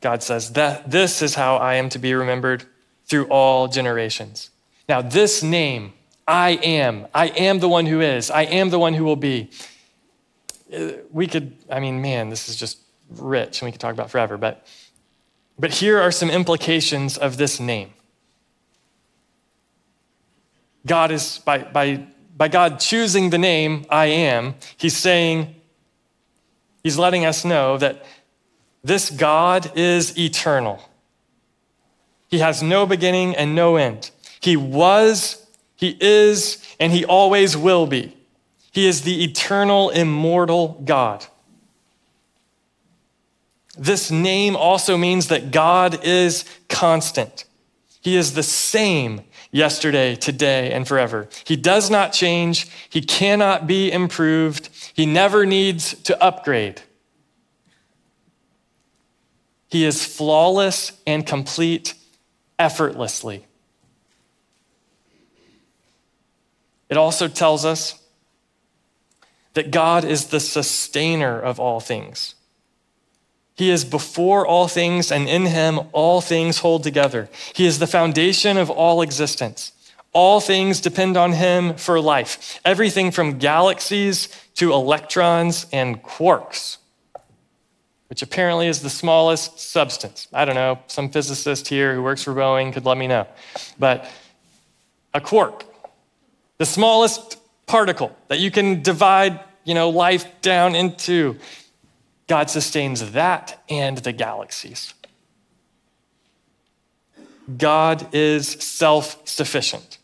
God 0.00 0.22
says 0.22 0.52
this 0.52 1.22
is 1.22 1.34
how 1.34 1.56
I 1.56 1.74
am 1.74 1.88
to 1.90 1.98
be 1.98 2.14
remembered 2.14 2.64
through 3.06 3.26
all 3.26 3.68
generations. 3.68 4.50
Now, 4.88 5.00
this 5.00 5.42
name, 5.42 5.92
I 6.26 6.50
am, 6.50 7.06
I 7.14 7.28
am 7.28 7.60
the 7.60 7.68
one 7.68 7.86
who 7.86 8.00
is, 8.00 8.30
I 8.30 8.42
am 8.42 8.70
the 8.70 8.78
one 8.78 8.94
who 8.94 9.04
will 9.04 9.16
be. 9.16 9.50
Uh, 10.74 10.92
we 11.10 11.26
could, 11.26 11.54
I 11.70 11.80
mean, 11.80 12.00
man, 12.00 12.30
this 12.30 12.48
is 12.48 12.56
just 12.56 12.78
rich 13.10 13.60
and 13.60 13.68
we 13.68 13.72
could 13.72 13.80
talk 13.80 13.92
about 13.92 14.10
forever, 14.10 14.36
but, 14.36 14.66
but 15.58 15.72
here 15.72 16.00
are 16.00 16.10
some 16.10 16.30
implications 16.30 17.18
of 17.18 17.36
this 17.36 17.60
name. 17.60 17.92
God 20.86 21.10
is, 21.12 21.38
by, 21.38 21.58
by, 21.58 22.06
by 22.42 22.48
God 22.48 22.80
choosing 22.80 23.30
the 23.30 23.38
name 23.38 23.86
I 23.88 24.06
am, 24.06 24.56
He's 24.76 24.96
saying, 24.96 25.54
He's 26.82 26.98
letting 26.98 27.24
us 27.24 27.44
know 27.44 27.78
that 27.78 28.04
this 28.82 29.10
God 29.10 29.70
is 29.78 30.18
eternal. 30.18 30.82
He 32.26 32.40
has 32.40 32.60
no 32.60 32.84
beginning 32.84 33.36
and 33.36 33.54
no 33.54 33.76
end. 33.76 34.10
He 34.40 34.56
was, 34.56 35.46
He 35.76 35.96
is, 36.00 36.60
and 36.80 36.90
He 36.92 37.04
always 37.04 37.56
will 37.56 37.86
be. 37.86 38.12
He 38.72 38.88
is 38.88 39.02
the 39.02 39.22
eternal, 39.22 39.90
immortal 39.90 40.82
God. 40.84 41.24
This 43.78 44.10
name 44.10 44.56
also 44.56 44.96
means 44.96 45.28
that 45.28 45.52
God 45.52 46.04
is 46.04 46.44
constant. 46.68 47.44
He 48.00 48.16
is 48.16 48.34
the 48.34 48.42
same 48.42 49.20
yesterday, 49.52 50.16
today, 50.16 50.72
and 50.72 50.88
forever. 50.88 51.28
He 51.44 51.56
does 51.56 51.90
not 51.90 52.12
change. 52.12 52.68
He 52.88 53.02
cannot 53.02 53.66
be 53.66 53.92
improved. 53.92 54.70
He 54.94 55.06
never 55.06 55.46
needs 55.46 55.94
to 56.02 56.20
upgrade. 56.20 56.82
He 59.68 59.84
is 59.84 60.04
flawless 60.04 60.92
and 61.06 61.26
complete 61.26 61.94
effortlessly. 62.58 63.46
It 66.88 66.96
also 66.96 67.28
tells 67.28 67.64
us 67.64 67.98
that 69.54 69.70
God 69.70 70.04
is 70.04 70.26
the 70.26 70.40
sustainer 70.40 71.38
of 71.40 71.58
all 71.60 71.80
things. 71.80 72.34
He 73.62 73.70
is 73.70 73.84
before 73.84 74.44
all 74.44 74.66
things, 74.66 75.12
and 75.12 75.28
in 75.28 75.46
him 75.46 75.78
all 75.92 76.20
things 76.20 76.58
hold 76.58 76.82
together. 76.82 77.28
He 77.54 77.64
is 77.64 77.78
the 77.78 77.86
foundation 77.86 78.56
of 78.56 78.68
all 78.68 79.02
existence. 79.02 79.70
All 80.12 80.40
things 80.40 80.80
depend 80.80 81.16
on 81.16 81.30
him 81.30 81.76
for 81.76 82.00
life. 82.00 82.58
Everything 82.64 83.12
from 83.12 83.38
galaxies 83.38 84.28
to 84.56 84.72
electrons 84.72 85.68
and 85.72 86.02
quarks 86.02 86.78
which 88.08 88.20
apparently 88.20 88.66
is 88.66 88.82
the 88.82 88.90
smallest 88.90 89.58
substance. 89.58 90.26
I 90.34 90.44
don't 90.44 90.56
know, 90.56 90.80
some 90.86 91.08
physicist 91.08 91.68
here 91.68 91.94
who 91.94 92.02
works 92.02 92.24
for 92.24 92.34
Boeing 92.34 92.70
could 92.72 92.84
let 92.84 92.98
me 92.98 93.06
know. 93.06 93.26
But 93.78 94.06
a 95.14 95.20
quark, 95.20 95.64
the 96.58 96.66
smallest 96.66 97.38
particle 97.66 98.14
that 98.26 98.38
you 98.38 98.50
can 98.50 98.82
divide, 98.82 99.40
you 99.64 99.72
know, 99.74 99.88
life 99.88 100.26
down 100.42 100.74
into. 100.74 101.38
God 102.32 102.48
sustains 102.48 103.12
that 103.12 103.62
and 103.68 103.98
the 103.98 104.10
galaxies. 104.10 104.94
God 107.58 108.08
is 108.14 108.48
self 108.48 109.28
sufficient. 109.28 109.98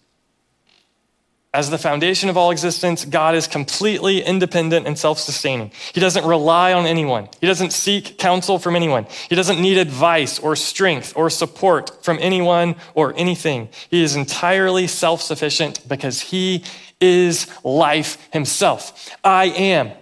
As 1.55 1.71
the 1.71 1.79
foundation 1.79 2.29
of 2.29 2.37
all 2.37 2.51
existence, 2.51 3.07
God 3.07 3.35
is 3.35 3.47
completely 3.47 4.21
independent 4.21 4.87
and 4.87 4.99
self 4.99 5.19
sustaining. 5.19 5.71
He 5.95 6.01
doesn't 6.01 6.27
rely 6.27 6.75
on 6.75 6.85
anyone, 6.85 7.31
He 7.41 7.47
doesn't 7.47 7.73
seek 7.73 8.19
counsel 8.19 8.59
from 8.59 8.77
anyone, 8.77 9.07
He 9.31 9.35
doesn't 9.35 9.59
need 9.59 9.79
advice 9.79 10.39
or 10.39 10.55
strength 10.55 11.15
or 11.17 11.31
support 11.31 12.05
from 12.05 12.19
anyone 12.21 12.77
or 12.95 13.15
anything. 13.17 13.71
He 13.89 14.03
is 14.03 14.17
entirely 14.17 14.87
self 14.87 15.23
sufficient 15.23 15.89
because 15.89 16.21
He 16.21 16.63
is 17.01 17.47
life 17.65 18.29
Himself. 18.35 19.17
I 19.25 19.47
am, 19.47 19.93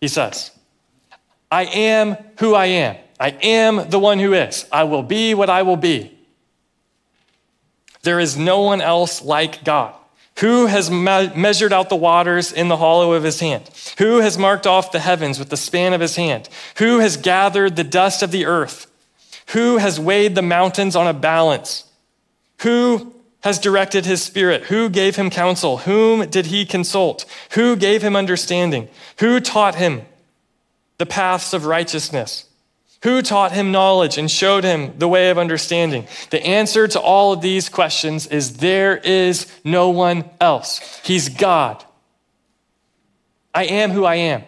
He 0.00 0.08
says. 0.08 0.53
I 1.54 1.66
am 1.66 2.16
who 2.40 2.56
I 2.56 2.66
am. 2.66 2.96
I 3.20 3.28
am 3.30 3.88
the 3.88 4.00
one 4.00 4.18
who 4.18 4.32
is. 4.32 4.66
I 4.72 4.82
will 4.82 5.04
be 5.04 5.34
what 5.34 5.48
I 5.48 5.62
will 5.62 5.76
be. 5.76 6.10
There 8.02 8.18
is 8.18 8.36
no 8.36 8.62
one 8.62 8.80
else 8.80 9.22
like 9.22 9.62
God. 9.62 9.94
Who 10.40 10.66
has 10.66 10.90
me- 10.90 11.30
measured 11.36 11.72
out 11.72 11.90
the 11.90 11.94
waters 11.94 12.50
in 12.50 12.66
the 12.66 12.78
hollow 12.78 13.12
of 13.12 13.22
his 13.22 13.38
hand? 13.38 13.70
Who 13.98 14.18
has 14.18 14.36
marked 14.36 14.66
off 14.66 14.90
the 14.90 14.98
heavens 14.98 15.38
with 15.38 15.48
the 15.48 15.56
span 15.56 15.92
of 15.92 16.00
his 16.00 16.16
hand? 16.16 16.48
Who 16.78 16.98
has 16.98 17.16
gathered 17.16 17.76
the 17.76 17.84
dust 17.84 18.20
of 18.24 18.32
the 18.32 18.46
earth 18.46 18.90
Who 19.48 19.76
has 19.76 20.00
weighed 20.00 20.34
the 20.34 20.42
mountains 20.42 20.96
on 20.96 21.06
a 21.06 21.12
balance? 21.12 21.84
Who 22.62 23.14
has 23.42 23.60
directed 23.60 24.06
his 24.06 24.22
spirit? 24.22 24.64
Who 24.64 24.88
gave 24.88 25.14
him 25.14 25.30
counsel? 25.30 25.76
Whom 25.78 26.28
did 26.30 26.46
he 26.46 26.64
consult? 26.64 27.26
Who 27.50 27.76
gave 27.76 28.02
him 28.02 28.16
understanding? 28.16 28.88
Who 29.18 29.38
taught 29.38 29.76
him 29.76 30.02
the 30.98 31.06
paths 31.06 31.52
of 31.52 31.66
righteousness? 31.66 32.46
Who 33.04 33.20
taught 33.20 33.52
him 33.52 33.70
knowledge 33.70 34.16
and 34.16 34.30
showed 34.30 34.64
him 34.64 34.98
the 34.98 35.08
way 35.08 35.28
of 35.28 35.36
understanding? 35.36 36.06
The 36.30 36.42
answer 36.42 36.88
to 36.88 36.98
all 36.98 37.34
of 37.34 37.42
these 37.42 37.68
questions 37.68 38.26
is 38.26 38.56
there 38.56 38.96
is 38.96 39.46
no 39.62 39.90
one 39.90 40.30
else. 40.40 41.00
He's 41.04 41.28
God. 41.28 41.84
I 43.54 43.64
am 43.64 43.90
who 43.90 44.06
I 44.06 44.14
am. 44.14 44.44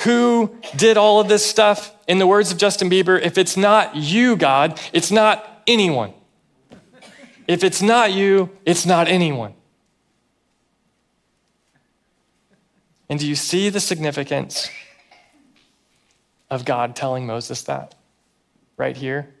Who 0.00 0.54
did 0.76 0.98
all 0.98 1.20
of 1.20 1.28
this 1.28 1.44
stuff? 1.46 1.90
In 2.06 2.18
the 2.18 2.26
words 2.26 2.52
of 2.52 2.58
Justin 2.58 2.90
Bieber, 2.90 3.18
if 3.18 3.38
it's 3.38 3.56
not 3.56 3.96
you, 3.96 4.36
God, 4.36 4.78
it's 4.92 5.10
not 5.10 5.62
anyone. 5.66 6.12
If 7.48 7.64
it's 7.64 7.80
not 7.80 8.12
you, 8.12 8.50
it's 8.66 8.84
not 8.84 9.08
anyone. 9.08 9.54
And 13.08 13.18
do 13.18 13.26
you 13.26 13.34
see 13.34 13.68
the 13.68 13.80
significance 13.80 14.70
of 16.50 16.64
God 16.64 16.96
telling 16.96 17.26
Moses 17.26 17.62
that 17.62 17.94
right 18.76 18.96
here? 18.96 19.34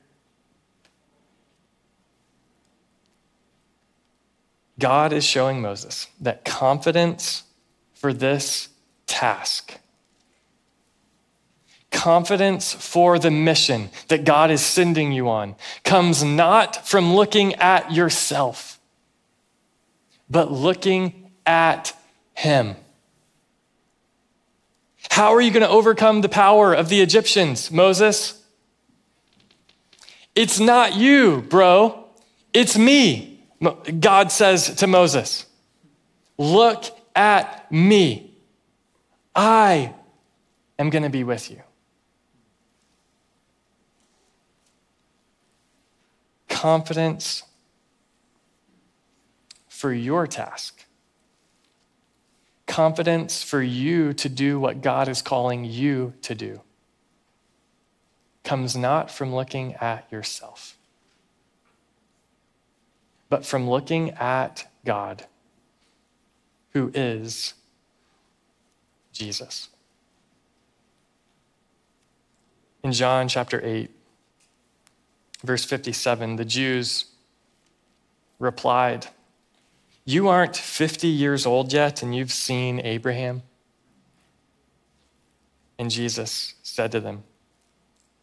God 4.78 5.12
is 5.12 5.24
showing 5.24 5.60
Moses 5.60 6.08
that 6.20 6.44
confidence 6.44 7.44
for 7.94 8.12
this 8.12 8.68
task, 9.06 9.78
confidence 11.90 12.72
for 12.72 13.18
the 13.18 13.30
mission 13.30 13.90
that 14.08 14.24
God 14.24 14.50
is 14.50 14.60
sending 14.60 15.12
you 15.12 15.28
on, 15.28 15.54
comes 15.84 16.24
not 16.24 16.86
from 16.86 17.14
looking 17.14 17.54
at 17.54 17.92
yourself, 17.92 18.80
but 20.28 20.50
looking 20.50 21.30
at 21.46 21.96
Him. 22.34 22.74
How 25.14 25.32
are 25.32 25.40
you 25.40 25.52
going 25.52 25.62
to 25.62 25.68
overcome 25.68 26.22
the 26.22 26.28
power 26.28 26.74
of 26.74 26.88
the 26.88 27.00
Egyptians, 27.00 27.70
Moses? 27.70 28.42
It's 30.34 30.58
not 30.58 30.96
you, 30.96 31.42
bro. 31.42 32.06
It's 32.52 32.76
me, 32.76 33.38
God 34.00 34.32
says 34.32 34.74
to 34.74 34.88
Moses. 34.88 35.46
Look 36.36 36.86
at 37.14 37.70
me. 37.70 38.34
I 39.36 39.94
am 40.80 40.90
going 40.90 41.04
to 41.04 41.10
be 41.10 41.22
with 41.22 41.48
you. 41.48 41.62
Confidence 46.48 47.44
for 49.68 49.92
your 49.92 50.26
task 50.26 50.73
confidence 52.66 53.42
for 53.42 53.62
you 53.62 54.12
to 54.14 54.28
do 54.28 54.58
what 54.58 54.80
God 54.80 55.08
is 55.08 55.22
calling 55.22 55.64
you 55.64 56.14
to 56.22 56.34
do 56.34 56.60
comes 58.42 58.76
not 58.76 59.10
from 59.10 59.34
looking 59.34 59.74
at 59.74 60.10
yourself, 60.12 60.76
but 63.28 63.44
from 63.44 63.68
looking 63.68 64.10
at 64.10 64.70
God, 64.84 65.24
who 66.72 66.90
is 66.94 67.54
Jesus. 69.12 69.70
In 72.82 72.92
John 72.92 73.28
chapter 73.28 73.60
8, 73.64 73.90
verse 75.42 75.64
57, 75.64 76.36
the 76.36 76.44
Jews 76.44 77.06
replied, 78.38 79.06
you 80.04 80.28
aren't 80.28 80.56
50 80.56 81.08
years 81.08 81.46
old 81.46 81.72
yet 81.72 82.02
and 82.02 82.14
you've 82.14 82.32
seen 82.32 82.80
Abraham? 82.80 83.42
And 85.78 85.90
Jesus 85.90 86.54
said 86.62 86.92
to 86.92 87.00
them, 87.00 87.24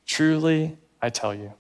Truly, 0.06 0.78
I 1.02 1.10
tell 1.10 1.34
you, 1.34 1.54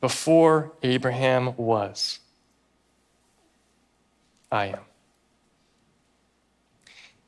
before 0.00 0.72
Abraham 0.82 1.56
was, 1.56 2.20
I 4.52 4.66
am. 4.66 4.80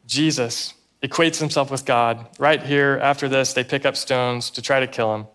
Jesus 0.07 0.75
equates 1.03 1.39
himself 1.39 1.71
with 1.71 1.85
God. 1.85 2.27
Right 2.39 2.63
here, 2.63 2.99
after 3.03 3.29
this, 3.29 3.53
they 3.53 3.65
pick 3.65 3.85
up 3.85 3.97
stones 3.97 4.51
to 4.51 4.63
try 4.63 4.81
to 4.81 4.87
kill 4.87 5.15
him. 5.15 5.27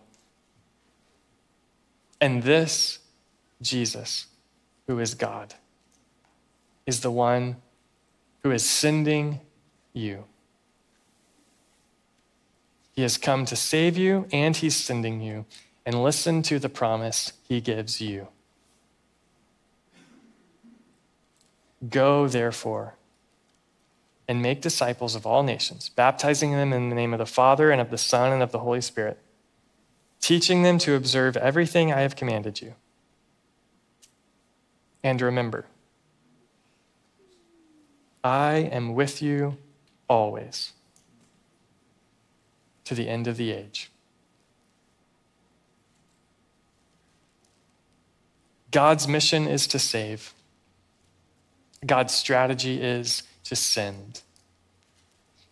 And 2.20 2.42
this 2.42 2.98
Jesus 3.60 4.26
who 4.86 4.98
is 4.98 5.14
God, 5.14 5.54
is 6.86 7.00
the 7.00 7.10
one 7.10 7.56
who 8.42 8.50
is 8.50 8.68
sending 8.68 9.40
you. 9.92 10.24
He 12.94 13.02
has 13.02 13.18
come 13.18 13.44
to 13.46 13.56
save 13.56 13.96
you 13.96 14.26
and 14.32 14.56
he's 14.56 14.76
sending 14.76 15.20
you. 15.20 15.46
And 15.86 16.02
listen 16.02 16.42
to 16.44 16.58
the 16.58 16.68
promise 16.68 17.32
he 17.46 17.60
gives 17.60 18.00
you. 18.00 18.28
Go, 21.90 22.26
therefore, 22.28 22.94
and 24.26 24.40
make 24.40 24.62
disciples 24.62 25.14
of 25.14 25.26
all 25.26 25.42
nations, 25.42 25.90
baptizing 25.90 26.52
them 26.52 26.72
in 26.72 26.88
the 26.88 26.94
name 26.94 27.12
of 27.12 27.18
the 27.18 27.26
Father 27.26 27.70
and 27.70 27.80
of 27.80 27.90
the 27.90 27.98
Son 27.98 28.32
and 28.32 28.42
of 28.42 28.52
the 28.52 28.60
Holy 28.60 28.80
Spirit, 28.80 29.18
teaching 30.20 30.62
them 30.62 30.78
to 30.78 30.94
observe 30.94 31.36
everything 31.36 31.92
I 31.92 32.00
have 32.00 32.16
commanded 32.16 32.62
you. 32.62 32.74
And 35.04 35.20
remember, 35.20 35.66
I 38.24 38.54
am 38.54 38.94
with 38.94 39.20
you 39.20 39.58
always 40.08 40.72
to 42.84 42.94
the 42.94 43.06
end 43.06 43.28
of 43.28 43.36
the 43.36 43.52
age. 43.52 43.90
God's 48.70 49.06
mission 49.06 49.46
is 49.46 49.66
to 49.68 49.78
save. 49.78 50.32
God's 51.84 52.14
strategy 52.14 52.80
is 52.80 53.22
to 53.44 53.54
send. 53.54 54.22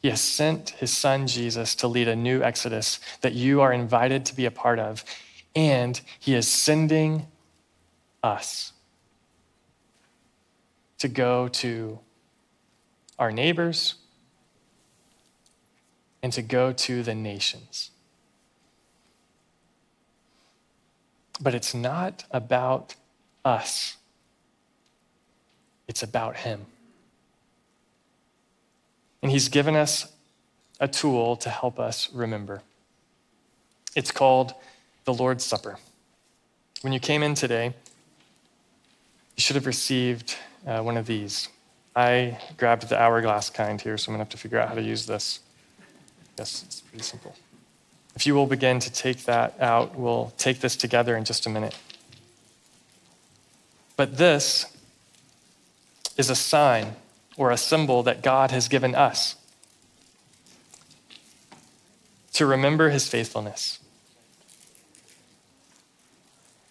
He 0.00 0.09
has 0.09 0.20
sent 0.20 0.70
his 0.70 0.90
son 0.96 1.26
Jesus 1.26 1.74
to 1.76 1.86
lead 1.86 2.09
a 2.09 2.16
new 2.16 2.42
exodus 2.42 2.98
that 3.20 3.34
you 3.34 3.61
are 3.61 3.72
invited 3.72 4.24
to 4.26 4.34
be 4.34 4.46
a 4.46 4.50
part 4.50 4.78
of. 4.78 5.05
And 5.55 6.00
he 6.18 6.34
is 6.34 6.48
sending 6.48 7.26
us 8.22 8.72
to 11.03 11.09
go 11.09 11.48
to 11.48 11.98
our 13.18 13.32
neighbors 13.32 13.96
and 16.22 16.32
to 16.32 16.40
go 16.40 16.72
to 16.72 17.03
the 17.03 17.12
nations. 17.12 17.90
But 21.40 21.57
it's 21.57 21.74
not 21.74 22.22
about 22.30 22.94
us, 23.44 23.96
it's 25.88 26.05
about 26.05 26.36
Him. 26.36 26.66
And 29.20 29.32
He's 29.32 29.48
given 29.48 29.74
us 29.74 30.07
a 30.78 30.86
tool 30.86 31.34
to 31.34 31.50
help 31.50 31.80
us 31.80 32.11
remember. 32.12 32.62
It's 33.96 34.12
called 34.12 34.55
the 35.05 35.12
Lord's 35.12 35.42
Supper. 35.42 35.78
When 36.82 36.92
you 36.92 37.00
came 37.00 37.24
in 37.24 37.34
today, 37.34 37.74
you 39.36 39.40
should 39.40 39.57
have 39.57 39.66
received 39.66 40.36
uh, 40.67 40.81
one 40.81 40.97
of 40.97 41.07
these. 41.07 41.49
I 41.95 42.39
grabbed 42.57 42.89
the 42.89 43.01
hourglass 43.01 43.51
kind 43.51 43.81
here, 43.81 43.99
so 43.99 44.11
I'm 44.11 44.17
going 44.17 44.19
to 44.19 44.25
have 44.25 44.31
to 44.31 44.39
figure 44.39 44.59
out 44.59 44.69
how 44.69 44.75
to 44.75 44.83
use 44.83 45.07
this. 45.07 45.41
Yes, 46.39 46.63
it's 46.67 46.81
pretty 46.81 47.05
simple. 47.05 47.35
If 48.15 48.27
you 48.27 48.35
will 48.35 48.47
begin 48.47 48.79
to 48.81 48.93
take 48.93 49.25
that 49.25 49.61
out, 49.61 49.97
we'll 49.97 50.33
take 50.39 50.61
this 50.61 50.77
together 50.77 51.17
in 51.17 51.25
just 51.25 51.47
a 51.47 51.51
minute. 51.51 51.77
But 53.97 54.17
this 54.17 54.75
is 56.17 56.31
a 56.31 56.35
sign 56.35 56.97
or 57.37 57.51
a 57.51 57.57
symbol 57.57 58.03
that 58.03 58.23
God 58.23 58.51
has 58.51 58.69
given 58.69 58.95
us 58.95 59.37
to 62.35 62.47
remember 62.47 62.91
his 62.91 63.09
faithfulness. 63.09 63.79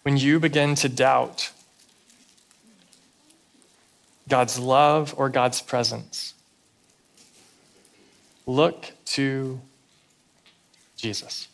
When 0.02 0.16
you 0.16 0.40
begin 0.40 0.74
to 0.76 0.88
doubt 0.88 1.52
God's 4.32 4.58
love 4.58 5.14
or 5.18 5.28
God's 5.28 5.60
presence. 5.60 6.32
Look 8.46 8.90
to 9.04 9.60
Jesus. 10.96 11.48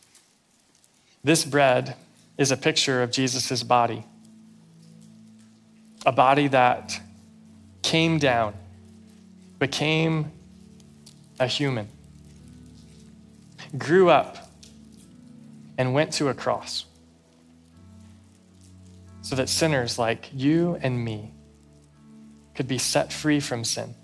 This 1.24 1.44
bread 1.44 1.96
is 2.36 2.52
a 2.52 2.56
picture 2.56 3.02
of 3.02 3.10
Jesus' 3.10 3.64
body, 3.64 4.04
a 6.06 6.12
body 6.12 6.46
that 6.46 7.00
came 7.82 8.20
down, 8.20 8.54
became 9.58 10.30
a 11.40 11.48
human, 11.48 11.88
grew 13.76 14.08
up 14.08 14.52
and 15.76 15.94
went 15.94 16.12
to 16.12 16.28
a 16.28 16.34
cross 16.34 16.84
so 19.22 19.34
that 19.34 19.48
sinners 19.48 19.98
like 19.98 20.30
you 20.32 20.78
and 20.80 21.04
me 21.04 21.32
could 22.58 22.66
be 22.66 22.76
set 22.76 23.12
free 23.12 23.38
from 23.38 23.62
sin 23.62 23.94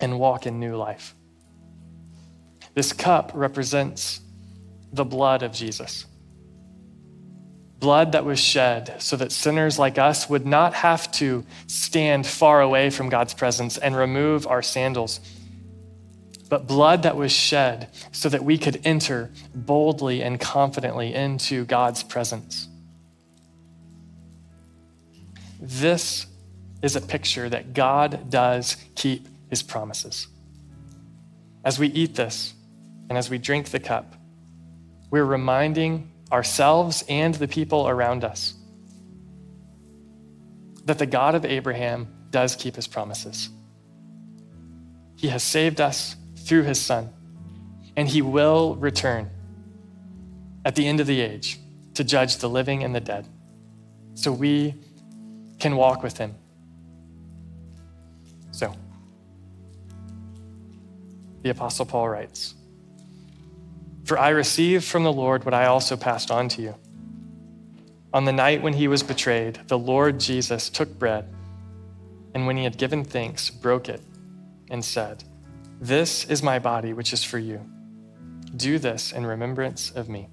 and 0.00 0.18
walk 0.18 0.46
in 0.46 0.58
new 0.58 0.74
life. 0.74 1.14
This 2.72 2.94
cup 2.94 3.32
represents 3.34 4.22
the 4.90 5.04
blood 5.04 5.42
of 5.42 5.52
Jesus. 5.52 6.06
Blood 7.78 8.12
that 8.12 8.24
was 8.24 8.40
shed 8.40 9.02
so 9.02 9.18
that 9.18 9.32
sinners 9.32 9.78
like 9.78 9.98
us 9.98 10.30
would 10.30 10.46
not 10.46 10.72
have 10.72 11.12
to 11.12 11.44
stand 11.66 12.26
far 12.26 12.62
away 12.62 12.88
from 12.88 13.10
God's 13.10 13.34
presence 13.34 13.76
and 13.76 13.94
remove 13.94 14.46
our 14.46 14.62
sandals, 14.62 15.20
but 16.48 16.66
blood 16.66 17.02
that 17.02 17.16
was 17.16 17.32
shed 17.32 17.90
so 18.12 18.30
that 18.30 18.42
we 18.42 18.56
could 18.56 18.80
enter 18.86 19.30
boldly 19.54 20.22
and 20.22 20.40
confidently 20.40 21.12
into 21.12 21.66
God's 21.66 22.02
presence. 22.02 22.66
This 25.60 26.24
is 26.82 26.96
a 26.96 27.00
picture 27.00 27.48
that 27.48 27.74
God 27.74 28.30
does 28.30 28.76
keep 28.94 29.28
his 29.48 29.62
promises. 29.62 30.28
As 31.64 31.78
we 31.78 31.88
eat 31.88 32.14
this 32.14 32.54
and 33.08 33.18
as 33.18 33.28
we 33.28 33.38
drink 33.38 33.68
the 33.70 33.80
cup, 33.80 34.14
we're 35.10 35.24
reminding 35.24 36.10
ourselves 36.32 37.04
and 37.08 37.34
the 37.34 37.48
people 37.48 37.88
around 37.88 38.24
us 38.24 38.54
that 40.84 40.98
the 40.98 41.06
God 41.06 41.34
of 41.34 41.44
Abraham 41.44 42.08
does 42.30 42.56
keep 42.56 42.76
his 42.76 42.86
promises. 42.86 43.50
He 45.16 45.28
has 45.28 45.42
saved 45.42 45.80
us 45.80 46.16
through 46.36 46.62
his 46.62 46.80
Son, 46.80 47.10
and 47.96 48.08
he 48.08 48.22
will 48.22 48.76
return 48.76 49.30
at 50.64 50.74
the 50.76 50.86
end 50.86 51.00
of 51.00 51.06
the 51.06 51.20
age 51.20 51.58
to 51.94 52.04
judge 52.04 52.38
the 52.38 52.48
living 52.48 52.82
and 52.82 52.94
the 52.94 53.00
dead. 53.00 53.28
So 54.14 54.32
we 54.32 54.74
can 55.58 55.76
walk 55.76 56.02
with 56.02 56.16
him. 56.16 56.34
The 61.42 61.50
Apostle 61.50 61.86
Paul 61.86 62.08
writes 62.08 62.54
For 64.04 64.18
I 64.18 64.30
received 64.30 64.84
from 64.84 65.04
the 65.04 65.12
Lord 65.12 65.44
what 65.44 65.54
I 65.54 65.66
also 65.66 65.96
passed 65.96 66.30
on 66.30 66.48
to 66.50 66.62
you. 66.62 66.74
On 68.12 68.24
the 68.24 68.32
night 68.32 68.62
when 68.62 68.72
he 68.72 68.88
was 68.88 69.02
betrayed, 69.02 69.60
the 69.68 69.78
Lord 69.78 70.18
Jesus 70.18 70.68
took 70.68 70.98
bread, 70.98 71.32
and 72.34 72.46
when 72.46 72.56
he 72.56 72.64
had 72.64 72.76
given 72.76 73.04
thanks, 73.04 73.50
broke 73.50 73.88
it, 73.88 74.02
and 74.70 74.84
said, 74.84 75.22
This 75.80 76.24
is 76.24 76.42
my 76.42 76.58
body, 76.58 76.92
which 76.92 77.12
is 77.12 77.22
for 77.22 77.38
you. 77.38 77.60
Do 78.56 78.78
this 78.78 79.12
in 79.12 79.24
remembrance 79.24 79.90
of 79.92 80.08
me. 80.08 80.28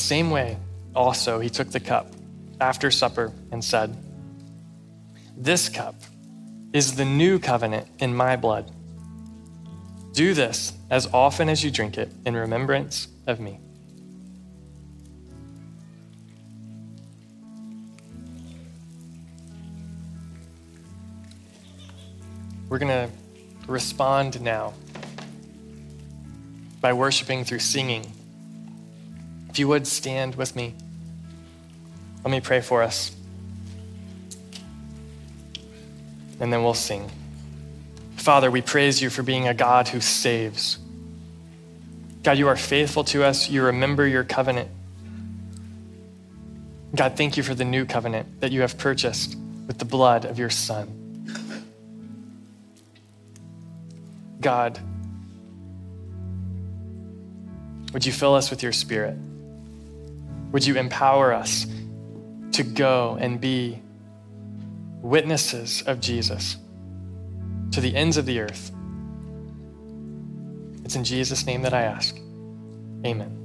Same 0.00 0.30
way, 0.30 0.56
also, 0.94 1.38
he 1.38 1.48
took 1.48 1.70
the 1.70 1.80
cup 1.80 2.12
after 2.60 2.90
supper 2.90 3.32
and 3.52 3.64
said, 3.64 3.96
This 5.36 5.68
cup 5.68 5.94
is 6.72 6.96
the 6.96 7.04
new 7.04 7.38
covenant 7.38 7.86
in 7.98 8.14
my 8.14 8.36
blood. 8.36 8.70
Do 10.12 10.34
this 10.34 10.72
as 10.90 11.06
often 11.12 11.48
as 11.48 11.62
you 11.62 11.70
drink 11.70 11.96
it 11.96 12.12
in 12.26 12.34
remembrance 12.34 13.08
of 13.26 13.38
me. 13.38 13.60
We're 22.68 22.78
going 22.78 23.08
to 23.08 23.10
respond 23.66 24.40
now 24.40 24.74
by 26.80 26.92
worshiping 26.92 27.44
through 27.44 27.58
singing 27.58 28.06
if 29.50 29.58
you 29.58 29.66
would 29.66 29.84
stand 29.84 30.36
with 30.36 30.54
me, 30.54 30.74
let 32.22 32.30
me 32.30 32.40
pray 32.40 32.60
for 32.60 32.84
us. 32.84 33.10
And 36.38 36.52
then 36.52 36.62
we'll 36.62 36.72
sing. 36.72 37.10
Father, 38.14 38.48
we 38.48 38.62
praise 38.62 39.02
you 39.02 39.10
for 39.10 39.24
being 39.24 39.48
a 39.48 39.54
God 39.54 39.88
who 39.88 40.00
saves. 40.00 40.78
God, 42.22 42.38
you 42.38 42.46
are 42.46 42.56
faithful 42.56 43.02
to 43.04 43.24
us. 43.24 43.50
You 43.50 43.64
remember 43.64 44.06
your 44.06 44.22
covenant. 44.22 44.70
God, 46.94 47.16
thank 47.16 47.36
you 47.36 47.42
for 47.42 47.54
the 47.54 47.64
new 47.64 47.84
covenant 47.84 48.40
that 48.40 48.52
you 48.52 48.60
have 48.60 48.78
purchased 48.78 49.36
with 49.66 49.78
the 49.78 49.84
blood 49.84 50.26
of 50.26 50.38
your 50.38 50.50
Son. 50.50 50.96
God, 54.40 54.78
would 57.92 58.06
you 58.06 58.12
fill 58.12 58.36
us 58.36 58.50
with 58.50 58.62
your 58.62 58.72
Spirit? 58.72 59.16
Would 60.52 60.66
you 60.66 60.76
empower 60.76 61.32
us 61.32 61.66
to 62.52 62.62
go 62.62 63.16
and 63.20 63.40
be 63.40 63.80
witnesses 65.02 65.82
of 65.86 66.00
Jesus 66.00 66.56
to 67.72 67.80
the 67.80 67.94
ends 67.94 68.16
of 68.16 68.26
the 68.26 68.40
earth? 68.40 68.72
It's 70.84 70.96
in 70.96 71.04
Jesus' 71.04 71.46
name 71.46 71.62
that 71.62 71.72
I 71.72 71.82
ask. 71.82 72.16
Amen. 73.06 73.39